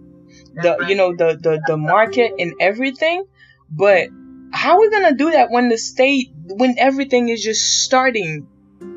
The 0.56 0.86
you 0.90 0.96
know 0.96 1.16
the 1.16 1.38
the 1.40 1.62
the 1.66 1.78
market 1.78 2.34
and 2.40 2.54
everything, 2.60 3.24
but 3.70 4.10
how 4.52 4.76
are 4.76 4.80
we 4.82 4.90
gonna 4.90 5.16
do 5.16 5.32
that 5.32 5.52
when 5.52 5.70
the 5.70 5.78
state 5.78 6.32
when 6.48 6.76
everything 6.78 7.30
is 7.30 7.44
just 7.44 7.84
starting 7.84 8.48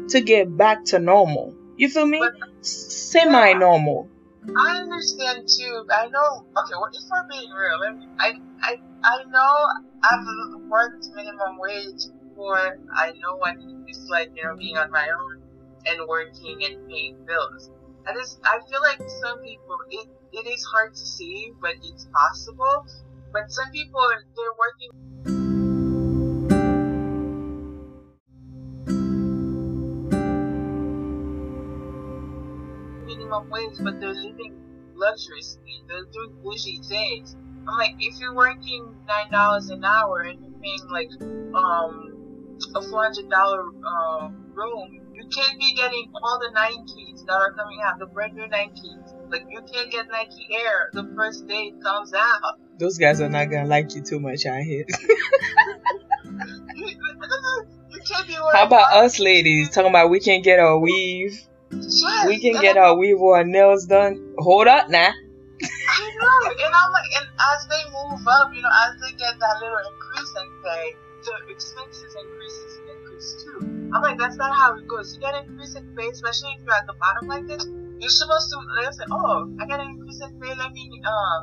to 0.08 0.20
get 0.20 0.56
back 0.56 0.84
to 0.86 0.98
normal? 0.98 1.54
You 1.76 1.88
feel 1.88 2.06
me? 2.06 2.20
Semi 2.62 3.52
normal. 3.54 4.08
I 4.48 4.78
understand 4.80 5.48
too. 5.48 5.84
I 5.90 6.06
know. 6.08 6.44
Okay, 6.56 6.74
well, 6.74 6.88
if 6.92 7.04
we're 7.10 7.28
being 7.28 7.50
real, 7.50 7.80
I 8.18 8.32
I 8.62 8.76
I 9.02 9.24
know 9.28 9.54
I've 10.04 10.26
worked 10.68 11.06
minimum 11.14 11.58
wage 11.58 12.02
before. 12.28 12.78
I 12.94 13.12
know 13.20 13.36
what 13.36 13.56
it's 13.86 14.06
like, 14.08 14.30
you 14.34 14.44
know, 14.44 14.56
being 14.56 14.76
on 14.76 14.90
my 14.90 15.08
own 15.08 15.42
and 15.86 16.08
working 16.08 16.58
and 16.64 16.88
paying 16.88 17.24
bills. 17.26 17.70
I 18.06 18.14
just 18.14 18.38
I 18.44 18.60
feel 18.68 18.80
like 18.82 19.00
some 19.08 19.40
people 19.42 19.78
it 19.90 20.08
it 20.32 20.46
is 20.46 20.64
hard 20.72 20.94
to 20.94 21.06
see, 21.06 21.52
but 21.60 21.74
it's 21.82 22.06
possible. 22.12 22.84
But 23.32 23.50
some 23.50 23.70
people 23.72 24.00
they're 24.36 24.56
working. 24.58 25.09
Minimum 33.30 33.50
wage, 33.50 33.78
but 33.80 34.00
they're 34.00 34.14
living 34.14 34.56
luxuriously. 34.94 35.84
They're 35.88 36.04
doing 36.12 36.36
bougie 36.42 36.80
things. 36.88 37.36
I'm 37.68 37.78
like, 37.78 37.94
if 37.98 38.18
you're 38.20 38.34
working 38.34 38.96
nine 39.06 39.30
dollars 39.30 39.70
an 39.70 39.84
hour 39.84 40.20
and 40.20 40.40
you're 40.40 40.58
paying 40.60 40.88
like 40.90 41.10
um 41.54 42.16
a 42.74 42.82
four 42.82 43.02
hundred 43.02 43.30
dollar 43.30 43.62
uh, 43.62 44.28
room, 44.54 45.12
you 45.14 45.28
can't 45.28 45.58
be 45.58 45.74
getting 45.74 46.10
all 46.22 46.38
the 46.38 46.50
Nikes 46.54 47.24
that 47.26 47.32
are 47.32 47.52
coming 47.52 47.80
out, 47.84 47.98
the 47.98 48.06
brand 48.06 48.34
new 48.34 48.44
Nikes. 48.44 49.30
Like 49.30 49.44
you 49.48 49.60
can't 49.72 49.90
get 49.92 50.08
Nike 50.08 50.48
Air 50.52 50.90
the 50.92 51.04
first 51.16 51.46
day 51.46 51.72
it 51.74 51.82
comes 51.82 52.12
out. 52.12 52.58
Those 52.78 52.98
guys 52.98 53.20
are 53.20 53.28
not 53.28 53.50
gonna 53.50 53.68
like 53.68 53.94
you 53.94 54.02
too 54.02 54.20
much 54.20 54.46
out 54.46 54.62
here. 54.62 54.84
you 56.74 58.00
can't 58.06 58.26
be 58.26 58.34
How 58.52 58.64
about 58.66 58.92
us 58.92 59.20
ladies 59.20 59.70
talking 59.70 59.90
about 59.90 60.10
we 60.10 60.20
can't 60.20 60.42
get 60.42 60.58
our 60.58 60.78
weave? 60.78 61.46
Yes, 61.72 62.26
We 62.26 62.40
can 62.40 62.60
get 62.60 62.76
our 62.76 62.96
weave 62.98 63.18
or 63.20 63.36
our 63.38 63.44
nails 63.44 63.86
done. 63.86 64.34
Hold 64.38 64.66
up 64.66 64.90
now. 64.90 65.10
I 65.10 66.06
know, 66.16 66.40
and 66.50 66.72
I'm 66.74 66.90
like, 66.92 67.10
and 67.20 67.28
as 67.30 67.60
they 67.68 67.82
move 67.92 68.26
up, 68.26 68.50
you 68.54 68.62
know, 68.62 68.72
as 68.88 69.00
they 69.00 69.12
get 69.16 69.38
that 69.38 69.56
little 69.60 69.78
increase 69.78 70.32
in 70.40 70.48
pay, 70.64 70.86
the 71.20 71.34
expenses 71.52 72.12
increases 72.16 72.72
increase 72.88 73.30
too. 73.44 73.58
I'm 73.92 74.02
like, 74.02 74.18
that's 74.18 74.36
not 74.36 74.56
how 74.56 74.74
it 74.76 74.86
goes. 74.88 75.14
You 75.14 75.20
get 75.20 75.34
an 75.34 75.50
increase 75.50 75.74
in 75.76 75.84
pay, 75.94 76.08
especially 76.08 76.56
if 76.56 76.64
you're 76.64 76.74
at 76.74 76.86
the 76.86 76.96
bottom 76.96 77.28
like 77.28 77.46
this. 77.46 77.66
You're 78.00 78.10
supposed 78.10 78.48
to 78.50 78.56
let's 78.80 78.96
say, 78.96 79.04
oh, 79.12 79.52
I 79.60 79.66
got 79.66 79.80
an 79.84 79.90
increase 79.92 80.20
in 80.24 80.32
pay. 80.40 80.54
Let 80.56 80.72
me 80.72 80.88
um 81.04 81.40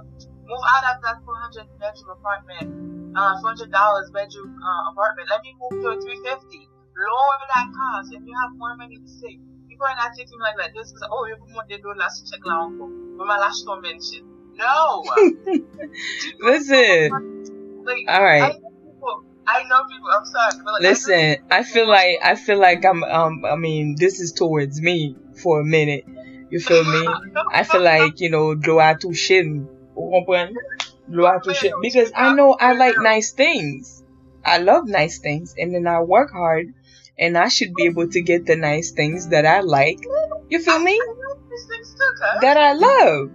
move 0.48 0.64
out 0.74 0.96
of 0.96 1.04
that 1.06 1.22
400 1.24 1.68
bedroom 1.78 2.12
apartment, 2.18 3.16
uh, 3.16 3.38
400 3.42 3.70
dollars 3.72 4.10
bedroom 4.12 4.58
uh, 4.58 4.92
apartment. 4.92 5.30
Let 5.30 5.44
me 5.44 5.54
move 5.62 5.78
to 5.84 5.88
a 5.94 5.96
350. 6.02 6.68
Lower 6.98 7.38
that 7.54 7.70
cost, 7.78 8.10
and 8.18 8.26
you 8.26 8.34
have 8.42 8.58
more 8.58 8.76
money 8.76 8.98
to 8.98 9.08
save. 9.22 9.38
People 9.78 9.94
are 9.94 10.10
not 10.10 10.18
taking 10.18 10.40
like 10.40 10.58
that. 10.58 10.72
Oh, 11.12 11.24
every 11.26 11.54
month 11.54 11.70
they 11.70 11.78
do 11.78 11.94
last 11.96 12.32
check 12.32 12.40
now. 12.44 12.68
But 13.16 13.28
my 13.28 13.38
last 13.38 13.64
one 13.68 13.84
mentioned. 13.84 14.26
No. 14.56 15.04
Listen, 16.40 17.84
Like, 17.86 18.06
All 18.08 18.24
right. 18.24 18.42
I, 18.42 19.60
I 19.60 19.64
know 19.68 19.84
people. 19.88 20.10
I'm 20.10 20.26
sorry. 20.26 20.64
Like, 20.66 20.82
listen. 20.82 21.36
I 21.52 21.62
feel 21.62 21.88
like 21.88 22.18
I 22.24 22.34
feel 22.34 22.60
like 22.60 22.84
I'm 22.86 23.04
um. 23.04 23.46
I 23.46 23.56
mean, 23.56 23.96
this 24.00 24.20
is 24.20 24.32
towards 24.32 24.82
me 24.82 25.16
for 25.44 25.60
a 25.60 25.64
minute. 25.64 26.06
You 26.50 26.60
feel 26.60 26.84
me? 26.84 27.08
I 27.54 27.64
feel 27.64 27.84
like 27.84 28.20
you 28.20 28.32
know, 28.32 28.56
do 28.56 28.80
I 28.80 28.96
too 28.96 29.10
shitting? 29.10 29.68
Do 31.08 31.28
I 31.28 31.38
too 31.44 31.54
shit? 31.54 31.72
Because 31.84 32.12
I 32.16 32.34
know 32.34 32.58
I 32.60 32.74
like 32.74 32.96
nice 32.98 33.32
things. 33.32 34.04
I 34.44 34.58
love 34.58 34.88
nice 34.88 35.20
things, 35.20 35.54
and 35.56 35.72
then 35.72 35.86
I 35.86 36.02
work 36.02 36.32
hard, 36.32 36.74
and 37.20 37.38
I 37.38 37.48
should 37.48 37.74
be 37.76 37.86
able 37.86 38.08
to 38.10 38.22
get 38.22 38.46
the 38.46 38.56
nice 38.56 38.92
things 38.92 39.30
that 39.30 39.46
I 39.46 39.62
like. 39.62 40.00
You 40.50 40.62
feel 40.62 40.80
me? 40.80 40.94
I 40.94 41.34
these 41.50 41.68
things 41.68 41.94
too, 41.94 42.12
cuz. 42.22 42.42
That 42.42 42.58
I 42.58 42.74
love. 42.74 43.32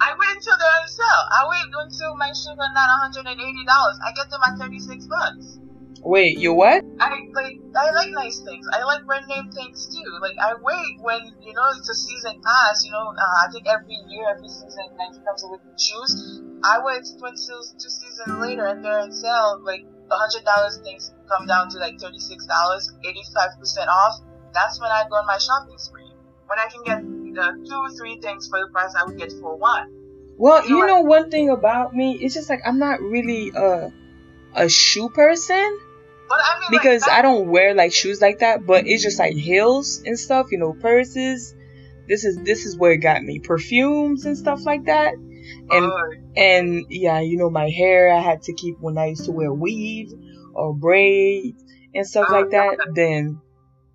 I 0.00 0.14
wait 0.18 0.34
until 0.34 0.58
they're 0.58 0.80
on 0.82 0.88
sale. 0.88 1.24
I 1.30 1.46
wait 1.48 1.66
until 1.70 2.16
my 2.16 2.28
shoes 2.28 2.58
are 2.58 2.74
not 2.74 3.14
$180. 3.14 3.24
I 3.28 4.12
get 4.16 4.30
them 4.30 4.40
at 4.44 4.58
36 4.58 5.06
bucks. 5.06 5.58
Wait, 6.02 6.38
you 6.38 6.52
what? 6.52 6.82
I 6.98 7.14
like 7.32 7.60
I 7.76 7.90
like 7.92 8.10
nice 8.10 8.40
things. 8.40 8.66
I 8.72 8.82
like 8.82 9.06
brand 9.06 9.26
name 9.28 9.52
things 9.52 9.86
too. 9.86 10.02
Like 10.20 10.34
I 10.42 10.54
wait 10.60 10.98
when 11.00 11.20
you 11.40 11.54
know 11.54 11.62
it's 11.78 11.88
a 11.88 11.94
season 11.94 12.42
pass. 12.42 12.84
You 12.84 12.90
know, 12.90 13.14
uh, 13.14 13.46
I 13.46 13.52
think 13.52 13.68
every 13.68 13.94
year, 14.08 14.26
every 14.34 14.48
season, 14.48 14.82
Nike 14.98 15.22
comes 15.24 15.44
with 15.46 15.60
shoes. 15.78 16.42
I 16.64 16.82
wait 16.82 17.04
two, 17.06 17.30
two 17.30 17.90
seasons 17.90 18.40
later 18.40 18.66
and 18.66 18.84
they're 18.84 18.98
on 18.98 19.12
sale. 19.12 19.62
Like 19.62 19.86
the 20.12 20.18
hundred 20.20 20.44
dollars 20.44 20.76
things 20.84 21.10
come 21.32 21.46
down 21.46 21.70
to 21.70 21.78
like 21.78 21.96
thirty 21.98 22.20
six 22.20 22.44
dollars, 22.44 22.92
eighty 23.04 23.24
five 23.34 23.56
percent 23.58 23.88
off. 23.88 24.20
That's 24.52 24.78
when 24.80 24.90
I 24.90 25.08
go 25.08 25.16
on 25.16 25.26
my 25.26 25.38
shopping 25.38 25.78
spree. 25.78 26.12
When 26.46 26.58
I 26.58 26.68
can 26.68 26.84
get 26.84 27.00
uh, 27.40 27.52
two 27.64 27.80
or 27.80 27.90
three 27.96 28.20
things 28.20 28.46
for 28.48 28.60
the 28.60 28.68
price 28.70 28.92
I 28.94 29.04
would 29.04 29.16
get 29.16 29.32
for 29.40 29.56
one. 29.56 29.88
Well, 30.36 30.62
You 30.64 30.70
know 30.70 30.76
you 30.76 30.86
know 30.86 31.00
one 31.00 31.30
thing 31.30 31.48
about 31.48 31.94
me, 31.94 32.18
it's 32.20 32.34
just 32.34 32.50
like 32.50 32.60
I'm 32.66 32.78
not 32.78 33.00
really 33.00 33.52
a 33.56 33.90
a 34.54 34.68
shoe 34.68 35.08
person 35.08 35.78
But 36.28 36.40
I 36.40 36.60
mean, 36.60 36.70
because 36.70 37.02
like, 37.02 37.12
I 37.12 37.22
don't 37.22 37.48
wear 37.48 37.74
like 37.74 37.92
shoes 37.92 38.20
like 38.20 38.40
that, 38.40 38.66
but 38.66 38.86
it's 38.86 39.02
just 39.02 39.18
like 39.18 39.34
heels 39.34 40.02
and 40.04 40.18
stuff, 40.18 40.48
you 40.52 40.58
know, 40.58 40.74
purses. 40.74 41.54
This 42.08 42.24
is 42.24 42.36
this 42.38 42.66
is 42.66 42.76
where 42.76 42.92
it 42.92 42.98
got 42.98 43.22
me. 43.22 43.38
Perfumes 43.38 44.26
and 44.26 44.36
stuff 44.36 44.64
like 44.66 44.84
that. 44.86 45.14
And 45.70 45.84
oh, 45.84 46.12
and 46.36 46.86
yeah, 46.88 47.20
you 47.20 47.38
know, 47.38 47.50
my 47.50 47.70
hair 47.70 48.12
I 48.12 48.20
had 48.20 48.42
to 48.42 48.52
keep 48.52 48.78
when 48.80 48.98
I 48.98 49.06
used 49.06 49.24
to 49.26 49.32
wear 49.32 49.52
weave 49.52 50.12
or 50.54 50.74
braids 50.74 51.62
and 51.94 52.06
stuff 52.06 52.26
Oh, 52.28 52.32
like 52.32 52.50
that. 52.50 52.76
Then 52.94 53.40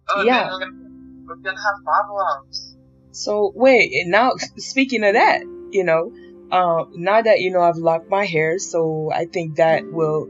oh, 0.09 0.23
yeah. 0.23 0.49
then 0.59 1.23
we're 1.25 1.35
gonna, 1.35 1.57
have 1.57 1.83
problems. 1.83 2.75
So 3.11 3.51
wait, 3.55 3.91
and 3.93 4.11
now 4.11 4.31
speaking 4.57 5.03
of 5.03 5.13
that, 5.13 5.41
you 5.71 5.83
know, 5.83 6.11
uh, 6.51 6.85
now 6.93 7.21
that 7.21 7.41
you 7.41 7.51
know 7.51 7.61
I've 7.61 7.77
locked 7.77 8.09
my 8.09 8.25
hair, 8.25 8.59
so 8.59 9.11
I 9.13 9.25
think 9.25 9.57
that 9.57 9.83
will, 9.91 10.29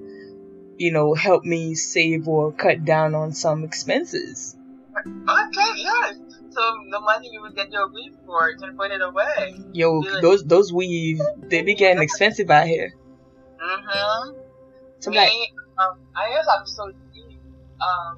you 0.78 0.92
know, 0.92 1.13
help 1.13 1.44
me 1.44 1.76
save 1.76 2.28
or 2.28 2.52
cut 2.52 2.86
down 2.86 3.13
on 3.16 3.34
some 3.34 3.63
expenses. 3.63 4.56
Okay, 4.98 5.72
yes. 5.76 6.16
So 6.58 6.63
the 6.89 7.00
money 7.00 7.30
you 7.32 7.41
would 7.41 7.56
get 7.56 7.72
your 7.72 7.88
weave 7.93 8.13
for, 8.26 8.52
can 8.58 8.76
put 8.76 8.89
it 8.89 9.02
away. 9.02 9.54
Yo, 9.74 10.02
Yeah. 10.02 10.22
those 10.22 10.43
those 10.43 10.74
weave 10.74 11.20
they 11.50 11.62
be 11.62 11.76
getting 11.76 12.02
expensive 12.02 12.50
out 12.50 12.65
here. 12.65 12.96
Mm-hmm. 13.62 14.32
So 15.00 15.12
I'm 15.12 15.13
Me, 15.13 15.20
like, 15.20 15.32
um, 15.78 16.00
I 16.15 16.30
guess 16.34 16.48
I'm 16.50 16.65
so 16.65 16.91
deep. 17.13 17.39
Um, 17.80 18.17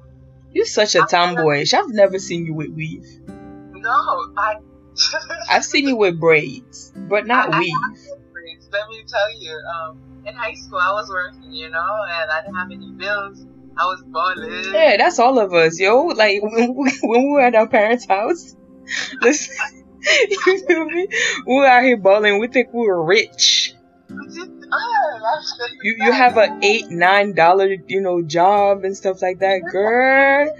you're 0.52 0.64
such 0.64 0.94
a 0.94 1.00
tomboyish. 1.02 1.74
I've 1.74 1.90
never 1.90 2.18
seen 2.18 2.46
you 2.46 2.54
with 2.54 2.70
weave. 2.70 3.06
no, 3.28 4.32
I. 4.36 4.56
I've 5.50 5.64
seen 5.64 5.86
you 5.88 5.96
with 5.96 6.18
braids, 6.18 6.92
but 6.96 7.26
not 7.26 7.52
I- 7.52 7.56
I 7.56 7.60
weave. 7.60 7.74
have 7.82 8.32
braids. 8.32 8.68
Let 8.72 8.88
me 8.88 9.04
tell 9.06 9.30
you, 9.38 9.52
um, 9.74 9.98
in 10.26 10.34
high 10.34 10.54
school 10.54 10.78
I 10.78 10.92
was 10.92 11.08
working, 11.10 11.52
you 11.52 11.68
know, 11.68 11.92
and 12.08 12.30
I 12.30 12.40
didn't 12.40 12.56
have 12.56 12.70
any 12.70 12.90
bills. 12.92 13.44
I 13.80 13.84
was 13.84 14.02
balling. 14.02 14.74
Yeah, 14.74 14.96
that's 14.98 15.18
all 15.18 15.38
of 15.38 15.54
us, 15.54 15.80
yo. 15.80 16.04
Like 16.06 16.42
when 16.42 16.74
we, 16.74 16.92
when 17.02 17.22
we 17.24 17.30
were 17.30 17.40
at 17.40 17.54
our 17.54 17.66
parents' 17.66 18.06
house, 18.06 18.54
listen, 19.22 19.56
you 20.30 20.64
feel 20.66 20.84
me? 20.84 21.08
We 21.46 21.54
were 21.54 21.66
out 21.66 21.82
here 21.82 21.96
balling. 21.96 22.40
We 22.40 22.48
think 22.48 22.68
we 22.74 22.86
were 22.86 23.02
rich. 23.02 23.74
Ah. 24.10 25.40
You 25.82 25.96
you 25.98 26.12
have 26.12 26.36
a 26.36 26.58
eight 26.62 26.90
nine 26.90 27.34
dollar 27.34 27.68
you 27.86 28.00
know 28.00 28.22
job 28.22 28.84
and 28.84 28.96
stuff 28.96 29.22
like 29.22 29.38
that, 29.38 29.62
girl. 29.72 30.52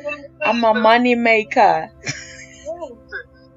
I'm 0.42 0.64
a 0.64 0.72
money 0.72 1.14
maker. 1.14 1.90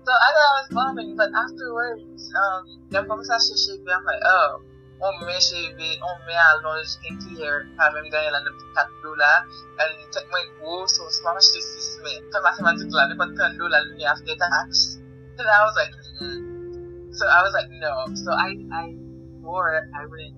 So 0.04 0.12
I 0.12 0.30
thought 0.36 0.52
I 0.52 0.60
was 0.60 0.69
bombing, 0.71 1.15
but 1.15 1.30
afterwards, 1.34 2.30
um, 2.36 2.82
the 2.89 3.04
conversation 3.04 3.56
shaped 3.56 3.86
me. 3.86 3.91
I'm 3.95 4.04
like, 4.04 4.19
oh, 4.26 4.60
on 5.03 5.25
me 5.27 5.35
shave, 5.39 5.75
on 5.75 6.17
me 6.25 6.33
alone, 6.33 6.83
skincare, 6.87 7.67
having 7.75 8.07
gagné 8.07 8.31
la 8.31 8.39
petite 8.39 8.91
4 9.03 9.15
dollars, 9.19 9.55
and 9.79 9.91
take 10.15 10.29
my 10.31 10.43
go, 10.59 10.85
so 10.87 11.03
smash 11.09 11.51
this 11.51 11.67
is 11.75 11.99
me. 12.03 12.21
So 12.31 12.41
mathematical, 12.41 12.99
I 12.99 13.11
put 13.19 13.35
10 13.35 13.57
dollars 13.59 13.91
in 13.91 14.01
after 14.07 14.35
tax. 14.35 14.95
And 15.37 15.47
I 15.47 15.65
was 15.67 15.75
like, 15.75 15.93
mm. 16.21 17.13
so 17.13 17.27
I 17.27 17.41
was 17.43 17.53
like, 17.53 17.69
no. 17.83 18.15
So 18.15 18.31
I, 18.31 18.55
I 18.71 18.95
swore 19.41 19.75
I 19.75 20.05
wouldn't, 20.05 20.37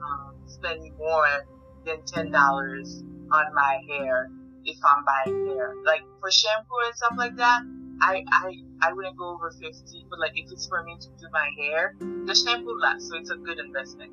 um, 0.00 0.32
spend 0.46 0.80
more 0.96 1.28
than 1.84 2.00
$10 2.08 2.32
on 2.32 3.54
my 3.54 3.80
hair 3.88 4.30
if 4.64 4.78
I'm 4.82 5.04
buying 5.04 5.46
hair. 5.48 5.74
Like, 5.84 6.02
for 6.20 6.30
shampoo 6.30 6.80
and 6.86 6.94
stuff 6.94 7.14
like 7.18 7.36
that, 7.36 7.62
I, 8.00 8.24
I, 8.30 8.52
I 8.82 8.92
wouldn't 8.92 9.16
go 9.16 9.34
over 9.34 9.50
50, 9.50 10.06
but 10.10 10.18
like 10.18 10.32
if 10.34 10.50
it's 10.52 10.66
for 10.68 10.82
me 10.82 10.96
to 11.00 11.08
do 11.18 11.26
my 11.32 11.48
hair, 11.58 11.94
the 12.00 12.34
shampoo 12.34 12.78
lasts, 12.78 13.08
so 13.08 13.16
it's 13.16 13.30
a 13.30 13.36
good 13.36 13.58
investment. 13.58 14.12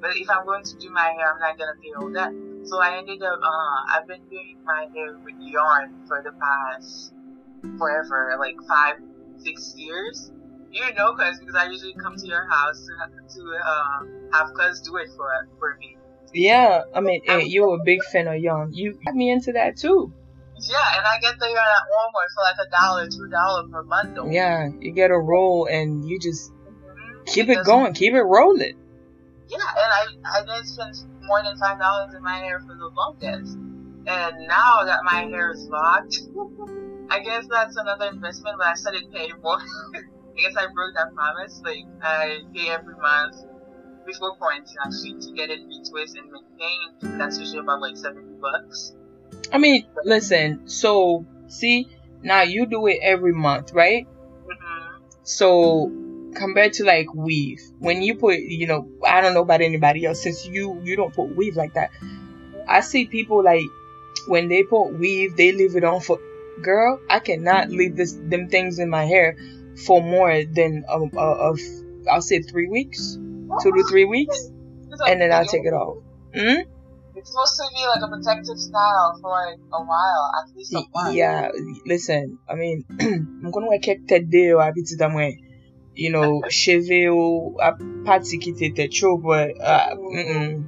But 0.00 0.16
if 0.16 0.28
I'm 0.28 0.44
going 0.44 0.64
to 0.64 0.76
do 0.76 0.90
my 0.90 1.12
hair, 1.16 1.32
I'm 1.32 1.40
not 1.40 1.58
gonna 1.58 1.78
pay 1.80 1.92
all 1.96 2.10
that. 2.12 2.32
So 2.64 2.80
I 2.80 2.98
ended 2.98 3.22
up, 3.22 3.40
uh, 3.42 3.96
I've 3.96 4.06
been 4.06 4.22
doing 4.28 4.58
my 4.64 4.86
hair 4.94 5.16
with 5.24 5.34
yarn 5.40 6.04
for 6.06 6.22
the 6.22 6.32
past 6.32 7.12
forever, 7.78 8.36
like 8.38 8.56
five, 8.68 8.96
six 9.38 9.74
years. 9.76 10.30
You 10.70 10.92
know, 10.94 11.14
cause 11.14 11.38
because 11.38 11.54
I 11.54 11.66
usually 11.66 11.94
come 11.94 12.16
to 12.16 12.26
your 12.26 12.48
house 12.48 12.86
to 12.86 12.92
have, 13.00 13.10
to 13.10 13.58
uh, 13.62 14.38
have 14.38 14.54
cuz 14.54 14.80
do 14.80 14.96
it 14.96 15.08
for 15.16 15.28
for 15.58 15.76
me. 15.78 15.96
Yeah, 16.32 16.82
I 16.94 17.00
mean, 17.00 17.20
hey, 17.26 17.44
you're 17.44 17.74
a 17.74 17.84
big 17.84 18.02
fan 18.04 18.26
of 18.26 18.38
yarn. 18.38 18.70
You 18.72 18.98
got 19.04 19.14
me 19.14 19.30
into 19.30 19.52
that 19.52 19.76
too. 19.76 20.14
Yeah, 20.62 20.96
and 20.96 21.04
I 21.06 21.18
get 21.20 21.38
the 21.40 21.46
yarn 21.46 21.58
at 21.58 21.84
Walmart 21.90 22.30
for 22.34 22.42
like 22.42 22.56
a 22.66 22.70
dollar, 22.70 23.08
two 23.08 23.28
dollar 23.28 23.66
per 23.68 23.82
bundle. 23.82 24.30
Yeah, 24.30 24.68
you 24.80 24.92
get 24.92 25.10
a 25.10 25.18
roll 25.18 25.66
and 25.66 26.04
you 26.08 26.18
just 26.20 26.52
Mhm. 26.52 27.26
keep 27.26 27.44
it 27.44 27.48
Because- 27.48 27.66
going, 27.66 27.94
keep 27.94 28.14
it 28.14 28.22
rolling. 28.22 28.78
Yeah, 29.48 29.58
and 29.58 29.92
I 30.24 30.38
I 30.38 30.40
didn't 30.44 30.66
spend 30.66 30.94
more 31.22 31.42
than 31.42 31.56
five 31.58 31.78
dollars 31.78 32.14
in 32.14 32.22
my 32.22 32.36
hair 32.38 32.60
for 32.60 32.74
the 32.74 32.88
longest. 32.88 33.56
And 34.06 34.48
now 34.48 34.84
that 34.84 35.00
my 35.04 35.22
hair 35.30 35.50
is 35.52 35.68
locked, 35.68 36.16
I 37.10 37.20
guess 37.20 37.46
that's 37.50 37.76
another 37.76 38.06
investment, 38.06 38.56
but 38.58 38.66
I 38.68 38.74
started 38.74 39.10
paying 39.12 39.34
more. 39.42 39.58
I 39.58 40.40
guess 40.40 40.56
I 40.56 40.66
broke 40.72 40.94
that 40.96 41.14
promise. 41.14 41.60
Like 41.64 41.84
I 42.02 42.40
pay 42.54 42.70
every 42.70 42.94
month 42.96 43.36
before 44.06 44.34
quarantine 44.36 44.76
actually 44.84 45.20
to 45.20 45.32
get 45.32 45.50
it 45.50 45.60
retwist 45.68 46.14
and 46.18 46.30
maintained. 46.32 47.20
That's 47.20 47.38
usually 47.38 47.58
about 47.60 47.80
like 47.80 47.96
seventy 47.96 48.34
bucks. 48.40 48.94
I 49.52 49.58
mean, 49.58 49.86
listen. 50.04 50.68
So 50.68 51.26
see, 51.48 51.88
now 52.22 52.42
you 52.42 52.66
do 52.66 52.86
it 52.86 52.98
every 53.02 53.32
month, 53.32 53.72
right? 53.72 54.06
Mm-hmm. 54.06 54.96
So 55.24 55.90
compared 56.34 56.74
to 56.74 56.84
like 56.84 57.12
weave, 57.14 57.60
when 57.78 58.02
you 58.02 58.16
put, 58.16 58.38
you 58.38 58.66
know, 58.66 58.88
I 59.06 59.20
don't 59.20 59.34
know 59.34 59.42
about 59.42 59.60
anybody 59.60 60.04
else 60.06 60.22
since 60.22 60.46
you 60.46 60.80
you 60.84 60.96
don't 60.96 61.14
put 61.14 61.36
weave 61.36 61.56
like 61.56 61.74
that. 61.74 61.90
I 62.68 62.80
see 62.80 63.06
people 63.06 63.42
like 63.42 63.64
when 64.28 64.48
they 64.48 64.62
put 64.62 64.92
weave, 64.92 65.36
they 65.36 65.52
leave 65.52 65.76
it 65.76 65.84
on 65.84 66.00
for. 66.00 66.18
Girl, 66.60 67.00
I 67.08 67.18
cannot 67.18 67.70
leave 67.70 67.96
this 67.96 68.12
them 68.12 68.48
things 68.48 68.78
in 68.78 68.90
my 68.90 69.04
hair 69.04 69.36
for 69.86 70.02
more 70.02 70.44
than 70.44 70.84
a, 70.86 70.98
a, 70.98 71.50
a 71.50 71.54
I'll 72.10 72.20
say 72.20 72.42
three 72.42 72.68
weeks, 72.68 73.14
two 73.62 73.72
to 73.72 73.84
three 73.88 74.04
weeks, 74.04 74.50
and 75.06 75.20
then 75.20 75.32
I'll 75.32 75.46
take 75.46 75.64
it 75.64 75.72
off. 75.72 75.98
Hmm? 76.34 76.60
It's 77.22 77.30
supposed 77.30 77.54
to 77.54 77.70
be 77.70 77.86
like 77.86 78.02
a 78.02 78.08
protective 78.08 78.58
style 78.58 79.16
for 79.20 79.30
like 79.30 79.58
a 79.72 79.78
while, 79.84 80.32
at 80.42 80.56
least 80.56 80.74
a 80.74 80.82
month. 80.92 81.14
Yeah, 81.14 81.50
listen, 81.86 82.38
I 82.48 82.56
mean, 82.56 82.84
I'm 82.98 83.50
gonna 83.52 83.68
work 83.68 83.82
tête 83.82 84.28
de 84.28 84.54
ou 84.54 84.58
habitude 84.58 85.00
à 85.00 85.08
moi. 85.08 85.30
You 85.94 86.10
know, 86.10 86.42
cheve 86.50 87.12
ou 87.14 87.54
a 87.60 87.74
pati 88.04 88.38
ki 88.38 88.54
te 88.54 88.72
tête 88.74 88.92
chaud, 88.92 89.18
but 89.22 89.54
uh, 89.60 89.94
mm-mm. 89.94 90.66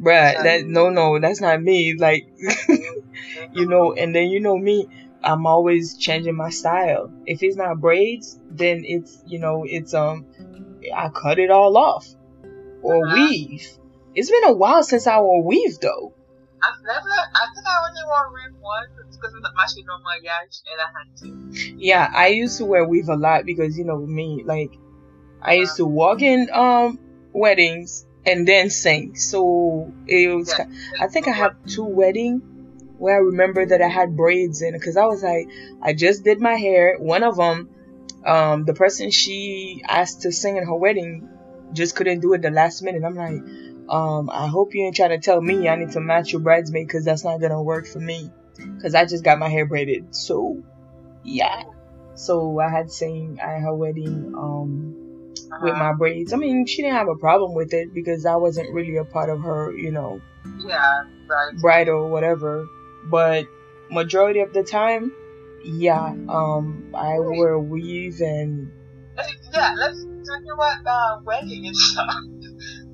bruh, 0.00 0.42
that 0.42 0.64
no, 0.66 0.90
no, 0.90 1.20
that's 1.20 1.40
not 1.40 1.62
me. 1.62 1.94
Like, 1.94 2.26
you 3.52 3.66
know, 3.66 3.92
and 3.92 4.12
then 4.12 4.26
you 4.28 4.40
know 4.40 4.58
me, 4.58 4.88
I'm 5.22 5.46
always 5.46 5.96
changing 5.98 6.34
my 6.34 6.50
style. 6.50 7.12
If 7.26 7.44
it's 7.44 7.54
not 7.56 7.78
braids, 7.78 8.40
then 8.50 8.82
it's 8.84 9.22
you 9.24 9.38
know, 9.38 9.62
it's 9.64 9.94
um, 9.94 10.26
I 10.92 11.10
cut 11.10 11.38
it 11.38 11.50
all 11.52 11.76
off 11.76 12.08
or 12.82 13.06
Uh-huh. 13.06 13.14
weave. 13.14 13.68
It's 14.14 14.30
been 14.30 14.44
a 14.44 14.52
while 14.52 14.82
since 14.82 15.06
I 15.06 15.20
wore 15.20 15.42
weave 15.42 15.78
though. 15.80 16.14
I've 16.62 16.80
never, 16.84 17.08
I 17.08 17.46
think 17.54 17.66
I 17.66 17.88
only 17.88 18.00
wore 18.06 18.32
red 18.34 18.60
once 18.60 19.16
because 19.16 19.34
of 19.34 19.42
the 19.42 19.52
machine 19.54 19.84
no 19.86 19.98
maquillage 19.98 20.62
and 20.70 20.80
I 20.80 20.88
had 20.96 21.16
to. 21.18 21.76
Yeah, 21.76 22.10
I 22.14 22.28
used 22.28 22.58
to 22.58 22.64
wear 22.64 22.86
weave 22.86 23.08
a 23.08 23.16
lot 23.16 23.44
because 23.44 23.76
you 23.76 23.84
know 23.84 23.98
me, 23.98 24.42
like 24.44 24.72
I 25.40 25.54
used 25.54 25.76
to 25.76 25.84
walk 25.86 26.22
in 26.22 26.48
um 26.52 26.98
weddings 27.32 28.06
and 28.24 28.46
then 28.46 28.70
sing. 28.70 29.16
So 29.16 29.92
it 30.06 30.28
was. 30.28 30.54
Yeah. 30.56 30.66
I 31.00 31.08
think 31.08 31.26
I 31.26 31.32
have 31.32 31.56
two 31.66 31.84
wedding 31.84 32.38
where 32.98 33.16
I 33.16 33.18
remember 33.18 33.66
that 33.66 33.82
I 33.82 33.88
had 33.88 34.16
braids 34.16 34.62
in 34.62 34.74
because 34.74 34.96
I 34.96 35.06
was 35.06 35.24
like, 35.24 35.48
I 35.82 35.92
just 35.92 36.22
did 36.22 36.40
my 36.40 36.54
hair. 36.54 36.96
One 36.98 37.24
of 37.24 37.36
them, 37.36 37.68
um, 38.24 38.64
the 38.64 38.74
person 38.74 39.10
she 39.10 39.82
asked 39.88 40.22
to 40.22 40.30
sing 40.30 40.56
in 40.56 40.64
her 40.64 40.76
wedding 40.76 41.28
just 41.72 41.96
couldn't 41.96 42.20
do 42.20 42.32
it 42.34 42.42
the 42.42 42.50
last 42.50 42.82
minute. 42.82 43.02
I'm 43.04 43.16
like, 43.16 43.42
um, 43.88 44.30
I 44.30 44.46
hope 44.46 44.74
you 44.74 44.84
ain't 44.84 44.96
trying 44.96 45.10
to 45.10 45.18
tell 45.20 45.40
me 45.40 45.68
I 45.68 45.76
need 45.76 45.92
to 45.92 46.00
match 46.00 46.32
your 46.32 46.40
bridesmaid 46.42 46.86
because 46.86 47.04
that's 47.04 47.24
not 47.24 47.40
gonna 47.40 47.62
work 47.62 47.86
for 47.86 48.00
me. 48.00 48.30
Cause 48.82 48.94
I 48.94 49.04
just 49.06 49.24
got 49.24 49.38
my 49.38 49.48
hair 49.48 49.66
braided. 49.66 50.14
So, 50.14 50.62
yeah. 51.24 51.62
So 52.14 52.58
I 52.60 52.70
had 52.70 52.90
sang 52.90 53.38
at 53.40 53.60
her 53.62 53.74
wedding, 53.74 54.32
um, 54.36 54.96
with 55.62 55.74
Uh-huh. 55.74 55.84
my 55.84 55.92
braids. 55.94 56.32
I 56.32 56.36
mean, 56.36 56.66
she 56.66 56.82
didn't 56.82 56.96
have 56.96 57.08
a 57.08 57.16
problem 57.16 57.54
with 57.54 57.72
it 57.72 57.88
because 57.94 58.26
I 58.26 58.36
wasn't 58.36 58.72
really 58.74 58.96
a 58.96 59.04
part 59.04 59.30
of 59.30 59.40
her, 59.42 59.72
you 59.76 59.92
know, 59.92 60.20
Yeah, 60.66 61.02
right. 61.28 61.54
bridal 61.60 62.10
whatever. 62.10 62.66
But 63.10 63.46
majority 63.90 64.40
of 64.40 64.52
the 64.52 64.64
time, 64.64 65.12
yeah, 65.64 66.14
um, 66.28 66.92
I 66.94 67.18
wear 67.20 67.58
weave 67.58 68.20
and 68.20 68.68
Yeah, 69.52 69.74
let's 69.78 70.04
talk 70.26 70.42
about 70.54 70.86
uh, 70.86 71.20
wedding 71.24 71.66
and 71.66 71.76
stuff. 71.76 72.14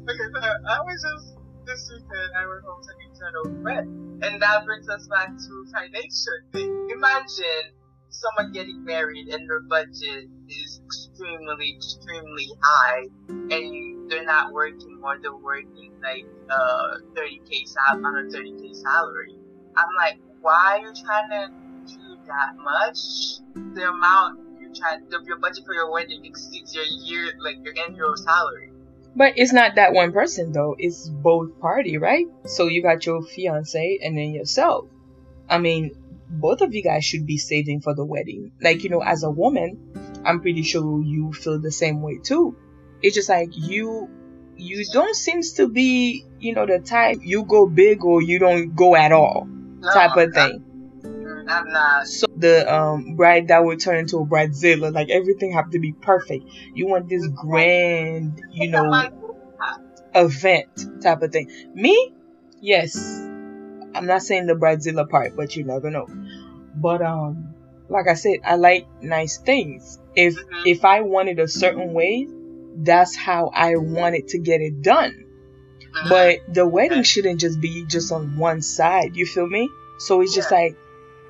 because 0.08 0.32
uh, 0.40 0.72
I 0.72 0.80
was 0.80 1.04
just 1.04 1.36
this 1.66 1.90
weekend 1.92 2.32
I 2.32 2.48
went 2.48 2.64
home 2.64 2.80
to 2.80 2.92
Eternal 3.12 3.62
Red, 3.62 3.84
and 4.24 4.40
that 4.40 4.64
brings 4.64 4.88
us 4.88 5.06
back 5.08 5.28
to 5.28 5.66
financial 5.68 6.38
thing. 6.52 6.88
Imagine 6.90 7.76
someone 8.08 8.52
getting 8.52 8.84
married 8.84 9.28
and 9.28 9.48
their 9.48 9.60
budget 9.60 10.24
is 10.48 10.80
extremely, 10.86 11.76
extremely 11.76 12.48
high, 12.62 13.04
and 13.28 14.10
they're 14.10 14.24
not 14.24 14.52
working 14.52 14.98
or 15.04 15.18
they're 15.20 15.36
working 15.36 15.92
like 16.02 16.24
uh 16.48 16.96
30k 17.12 17.68
sal 17.68 18.00
on 18.06 18.16
a 18.16 18.22
30k 18.32 18.74
salary. 18.74 19.36
I'm 19.76 19.94
like, 19.98 20.18
why 20.40 20.78
are 20.78 20.88
you 20.88 20.92
trying 21.04 21.28
to 21.30 21.52
do 21.92 22.16
that 22.26 22.56
much? 22.56 22.98
The 23.74 23.90
amount 23.90 24.40
you're 24.58 24.72
trying, 24.74 25.06
the, 25.10 25.20
your 25.26 25.38
budget 25.38 25.64
for 25.66 25.74
your 25.74 25.92
wedding 25.92 26.24
exceeds 26.24 26.74
your 26.74 26.84
year, 26.84 27.32
like 27.40 27.56
your 27.62 27.74
annual 27.86 28.16
salary. 28.16 28.72
But 29.16 29.34
it's 29.36 29.52
not 29.52 29.74
that 29.76 29.92
one 29.92 30.12
person 30.12 30.52
though. 30.52 30.76
It's 30.78 31.08
both 31.08 31.58
party, 31.60 31.98
right? 31.98 32.26
So 32.46 32.66
you 32.68 32.82
got 32.82 33.04
your 33.06 33.22
fiance 33.22 33.98
and 34.02 34.16
then 34.16 34.32
yourself. 34.32 34.86
I 35.48 35.58
mean, 35.58 35.92
both 36.30 36.60
of 36.60 36.74
you 36.74 36.82
guys 36.82 37.04
should 37.04 37.26
be 37.26 37.38
saving 37.38 37.80
for 37.80 37.94
the 37.94 38.04
wedding. 38.04 38.52
Like, 38.60 38.84
you 38.84 38.90
know, 38.90 39.00
as 39.02 39.22
a 39.24 39.30
woman, 39.30 40.22
I'm 40.24 40.40
pretty 40.40 40.62
sure 40.62 41.02
you 41.02 41.32
feel 41.32 41.58
the 41.60 41.72
same 41.72 42.02
way 42.02 42.18
too. 42.22 42.56
It's 43.02 43.14
just 43.14 43.28
like 43.28 43.50
you 43.52 44.08
you 44.56 44.84
don't 44.92 45.14
seems 45.14 45.52
to 45.54 45.68
be, 45.68 46.24
you 46.40 46.54
know, 46.54 46.66
the 46.66 46.80
type 46.80 47.18
you 47.22 47.44
go 47.44 47.66
big 47.66 48.04
or 48.04 48.20
you 48.22 48.38
don't 48.38 48.74
go 48.74 48.96
at 48.96 49.12
all 49.12 49.46
No, 49.46 49.92
type 49.92 50.16
of 50.16 50.34
thing. 50.34 50.64
Mm, 51.48 51.74
I'm. 51.74 52.06
So 52.06 52.26
the 52.36 52.72
um 52.72 53.16
bride 53.16 53.48
that 53.48 53.64
would 53.64 53.80
turn 53.80 53.98
into 53.98 54.18
a 54.18 54.26
bridezilla, 54.26 54.92
like 54.92 55.10
everything 55.10 55.52
have 55.52 55.70
to 55.70 55.78
be 55.78 55.92
perfect. 55.92 56.44
You 56.74 56.86
want 56.88 57.08
this 57.08 57.26
grand, 57.28 58.40
you 58.52 58.70
know, 58.70 59.10
event 60.14 61.02
type 61.02 61.22
of 61.22 61.32
thing. 61.32 61.48
Me, 61.74 62.12
yes. 62.60 62.96
I'm 63.94 64.06
not 64.06 64.22
saying 64.22 64.46
the 64.46 64.54
bridezilla 64.54 65.08
part, 65.08 65.34
but 65.36 65.56
you 65.56 65.64
never 65.64 65.90
know. 65.90 66.06
But 66.74 67.02
um, 67.02 67.54
like 67.88 68.06
I 68.08 68.14
said, 68.14 68.38
I 68.44 68.56
like 68.56 68.86
nice 69.02 69.38
things. 69.38 69.98
If 70.14 70.34
Mhm. 70.36 70.66
if 70.66 70.84
I 70.84 71.00
wanted 71.02 71.38
a 71.40 71.48
certain 71.48 71.92
way, 71.94 72.28
that's 72.76 73.16
how 73.16 73.50
I 73.54 73.76
wanted 73.76 74.28
to 74.28 74.38
get 74.38 74.60
it 74.60 74.82
done. 74.82 75.12
mm, 75.14 76.08
But 76.10 76.40
the 76.54 76.66
wedding 76.66 77.02
shouldn't 77.02 77.40
just 77.40 77.60
be 77.60 77.84
just 77.86 78.12
on 78.12 78.36
one 78.38 78.62
side. 78.62 79.16
You 79.16 79.26
feel 79.26 79.48
me? 79.48 79.68
So 79.98 80.20
it's 80.20 80.34
just 80.34 80.50
like 80.50 80.76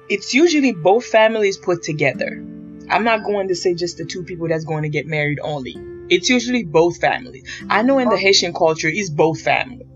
it's 0.09 0.35
usually 0.35 0.73
both 0.73 1.05
families 1.07 1.57
put 1.57 1.83
together. 1.83 2.45
I'm 2.91 3.05
not 3.05 3.25
going 3.25 3.49
to 3.49 3.55
say 3.55 3.75
just 3.75 3.99
the 3.99 4.07
two 4.07 4.25
people 4.25 4.49
that's 4.49 4.65
going 4.65 4.83
to 4.83 4.89
get 4.89 5.07
married 5.07 5.39
only. 5.43 5.77
It's 6.09 6.31
usually 6.31 6.65
both 6.65 6.99
families. 6.99 7.47
I 7.69 7.83
know 7.83 7.99
in 7.99 8.09
the 8.09 8.17
Haitian 8.17 8.55
culture, 8.55 8.89
it's 8.89 9.11
both 9.11 9.43
families. 9.43 9.87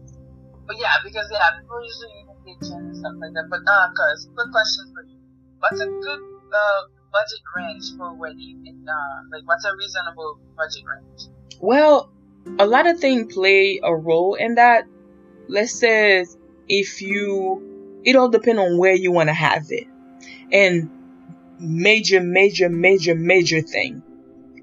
But 0.67 0.77
yeah, 0.79 0.97
because 1.03 1.27
yeah, 1.33 1.59
people 1.59 1.83
usually 1.83 2.53
use 2.53 2.61
kitchen 2.61 2.79
and 2.79 2.97
stuff 2.97 3.15
like 3.21 3.33
that. 3.33 3.47
But 3.49 3.61
uh, 3.67 3.89
cause 3.97 4.29
quick 4.35 4.53
question 4.53 4.93
for 4.95 5.03
you: 5.05 5.19
What's 5.59 5.81
a 5.81 5.87
good 5.87 6.21
uh 6.53 6.83
budget 7.13 7.41
range 7.57 7.85
for 7.97 8.09
a 8.09 8.15
wedding? 8.15 8.65
And 8.67 8.89
uh, 8.89 9.37
like, 9.37 9.47
what's 9.47 9.65
a 9.65 9.75
reasonable 9.77 10.39
budget 10.57 10.83
range? 10.85 11.21
Well, 11.61 12.13
a 12.59 12.67
lot 12.67 12.87
of 12.87 13.01
things 13.01 13.33
play 13.33 13.81
a 13.83 13.95
role 13.95 14.35
in 14.35 14.57
that. 14.57 14.85
Let's 15.49 15.79
say 15.79 16.25
if 16.69 17.03
you, 17.03 18.01
it 18.05 18.17
all 18.17 18.29
depends 18.29 18.61
on 18.61 18.79
where 18.79 18.95
you 18.95 19.13
want 19.13 19.29
to 19.29 19.35
have 19.35 19.65
it. 19.71 19.87
And 20.51 20.91
major, 21.59 22.21
major, 22.21 22.69
major, 22.69 23.15
major 23.15 23.61
thing. 23.61 24.03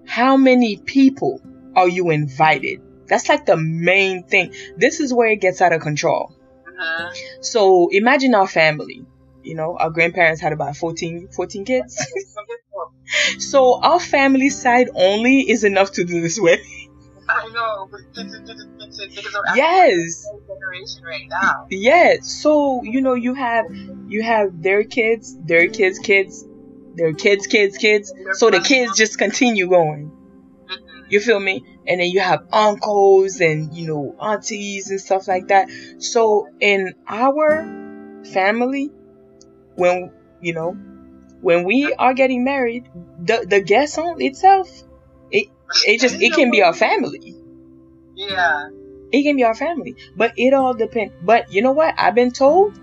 How 0.06 0.38
many 0.38 0.78
people 0.78 1.42
are 1.76 1.88
you 1.88 2.10
invited? 2.10 2.82
That's 3.08 3.30
like 3.30 3.46
the 3.46 3.58
main 3.58 4.24
thing. 4.24 4.54
This 4.78 5.00
is 5.00 5.14
where 5.14 5.28
it 5.30 5.42
gets 5.42 5.62
out 5.62 5.74
of 5.74 5.82
control. 5.82 6.36
Mm-hmm. 6.68 7.42
So 7.42 7.90
imagine 7.92 8.36
our 8.36 8.48
family. 8.48 9.06
You 9.44 9.56
know, 9.56 9.78
our 9.78 9.90
grandparents 9.90 10.42
had 10.42 10.54
about 10.54 10.78
14, 10.78 11.30
14 11.32 11.66
kids. 11.66 12.06
so 13.40 13.82
our 13.82 14.00
family 14.00 14.50
side 14.50 14.90
only 14.94 15.50
is 15.50 15.64
enough 15.64 15.92
to 15.94 16.04
do 16.04 16.22
this 16.22 16.40
wedding. 16.40 16.66
I 17.28 17.48
know, 17.50 17.90
Yes. 19.56 20.28
Generation 20.60 21.04
right 21.04 21.28
now. 21.30 21.68
Yeah, 21.70 22.16
so 22.22 22.82
you 22.84 23.02
know 23.02 23.14
you 23.14 23.34
have 23.34 23.66
you 24.08 24.24
have 24.24 24.62
their 24.62 24.84
kids, 24.84 25.38
their 25.46 25.68
kids' 25.68 26.00
kids, 26.00 26.46
their 26.96 27.14
kids' 27.14 27.48
kids' 27.48 27.78
kids. 27.78 28.14
So 28.34 28.50
the 28.50 28.60
kids 28.60 28.98
just 28.98 29.18
continue 29.18 29.68
going. 29.68 30.12
Mhm. 30.70 31.12
You 31.12 31.20
feel 31.20 31.40
me? 31.40 31.64
And 31.88 32.00
then 32.02 32.10
you 32.10 32.20
have 32.20 32.46
uncles 32.52 33.40
and 33.42 33.74
you 33.74 33.88
know 33.88 34.16
aunties 34.22 34.90
and 34.92 35.00
stuff 35.02 35.28
like 35.28 35.48
that. 35.48 35.70
So 36.00 36.48
in 36.60 36.94
our 37.08 37.66
family, 38.32 38.92
when 39.76 40.12
you 40.42 40.54
know 40.54 40.78
when 41.42 41.64
we 41.64 41.94
are 41.94 42.14
getting 42.14 42.44
married, 42.44 42.90
the 43.24 43.46
the 43.48 43.62
guest 43.62 43.98
on 43.98 44.22
itself, 44.22 44.70
it 45.32 45.48
it 45.86 46.00
just 46.02 46.22
it 46.22 46.34
can 46.34 46.52
be 46.52 46.62
our 46.62 46.74
family. 46.74 47.36
Yeah. 48.16 48.70
It 49.12 49.24
can 49.24 49.36
be 49.36 49.44
our 49.44 49.56
family, 49.56 49.96
but 50.16 50.34
it 50.38 50.54
all 50.54 50.74
depends. 50.74 51.14
But 51.22 51.52
you 51.52 51.62
know 51.62 51.72
what? 51.72 51.96
I've 51.98 52.16
been 52.16 52.32
told 52.32 52.80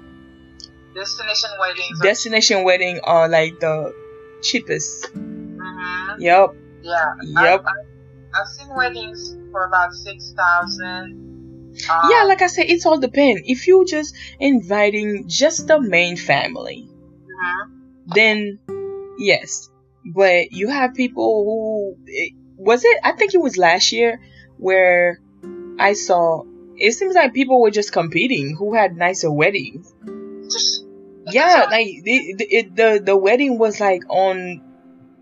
Destination 0.95 1.51
weddings. 1.61 2.01
destination 2.01 2.65
wedding 2.65 3.01
are 3.05 3.29
like 3.29 3.61
the 3.61 3.95
cheapest. 4.43 5.13
Mhm. 5.15 5.57
Mm-hmm. 5.59 6.21
Yep. 6.23 6.55
Yeah. 6.83 7.13
Yep. 7.23 7.65
I, 7.67 7.71
I, 7.71 8.41
I've 8.41 8.49
seen 8.49 8.69
weddings 8.75 9.37
for 9.53 9.65
about 9.67 9.93
six 9.93 10.33
thousand. 10.33 11.75
yeah, 12.11 12.25
like 12.25 12.41
I 12.43 12.47
said, 12.47 12.67
it's 12.69 12.87
all 12.87 12.99
depend. 12.99 13.41
If 13.45 13.67
you 13.67 13.85
just 13.87 14.17
inviting 14.41 15.29
just 15.29 15.67
the 15.69 15.79
main 15.81 16.17
family, 16.17 16.89
Mhm. 16.89 18.15
then 18.15 18.59
yes. 19.19 19.69
But 20.15 20.53
you 20.53 20.69
have 20.69 20.95
people 20.95 21.45
who 21.45 21.97
it- 22.07 22.33
was 22.57 22.85
it? 22.85 22.99
I 23.05 23.13
think 23.13 23.35
it 23.35 23.41
was 23.43 23.57
last 23.59 23.93
year 23.93 24.21
where 24.57 25.21
I 25.79 25.93
saw. 25.93 26.43
It 26.77 26.93
seems 26.93 27.15
like 27.15 27.33
people 27.33 27.61
were 27.61 27.71
just 27.71 27.93
competing 27.93 28.57
who 28.57 28.75
had 28.75 28.97
nicer 28.97 29.31
weddings. 29.31 29.95
Just 30.51 30.85
Yeah, 31.27 31.67
like 31.71 31.89
the 32.05 32.35
the, 32.39 32.47
it, 32.51 32.77
the 32.77 33.03
the 33.05 33.17
wedding 33.17 33.59
was 33.59 33.81
like 33.81 34.03
on 34.09 34.63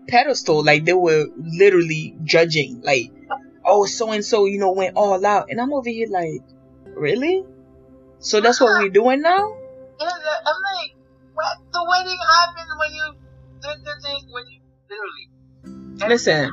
pedestal. 0.07 0.63
Like 0.63 0.85
they 0.85 0.93
were 0.93 1.27
literally 1.37 2.15
judging. 2.23 2.81
Like, 2.81 3.11
oh, 3.65 3.85
so 3.85 4.11
and 4.11 4.23
so, 4.23 4.45
you 4.45 4.59
know, 4.59 4.71
went 4.71 4.95
all 4.95 5.25
out, 5.25 5.47
and 5.49 5.59
I'm 5.59 5.73
over 5.73 5.89
here 5.89 6.07
like, 6.09 6.41
really? 6.95 7.43
So 8.19 8.41
that's 8.41 8.59
what 8.59 8.81
we're 8.81 8.89
doing 8.89 9.21
now? 9.21 9.57
yeah, 9.99 10.07
I'm 10.07 10.59
like, 10.75 10.95
what? 11.33 11.57
The 11.71 11.85
wedding 11.87 12.17
happened 12.17 12.71
when 12.79 12.93
you 12.93 13.15
did 13.61 13.85
the 13.85 13.95
thing 14.01 14.21
when 14.31 14.43
you 14.49 14.59
literally. 14.89 15.29
Listen. 16.09 16.51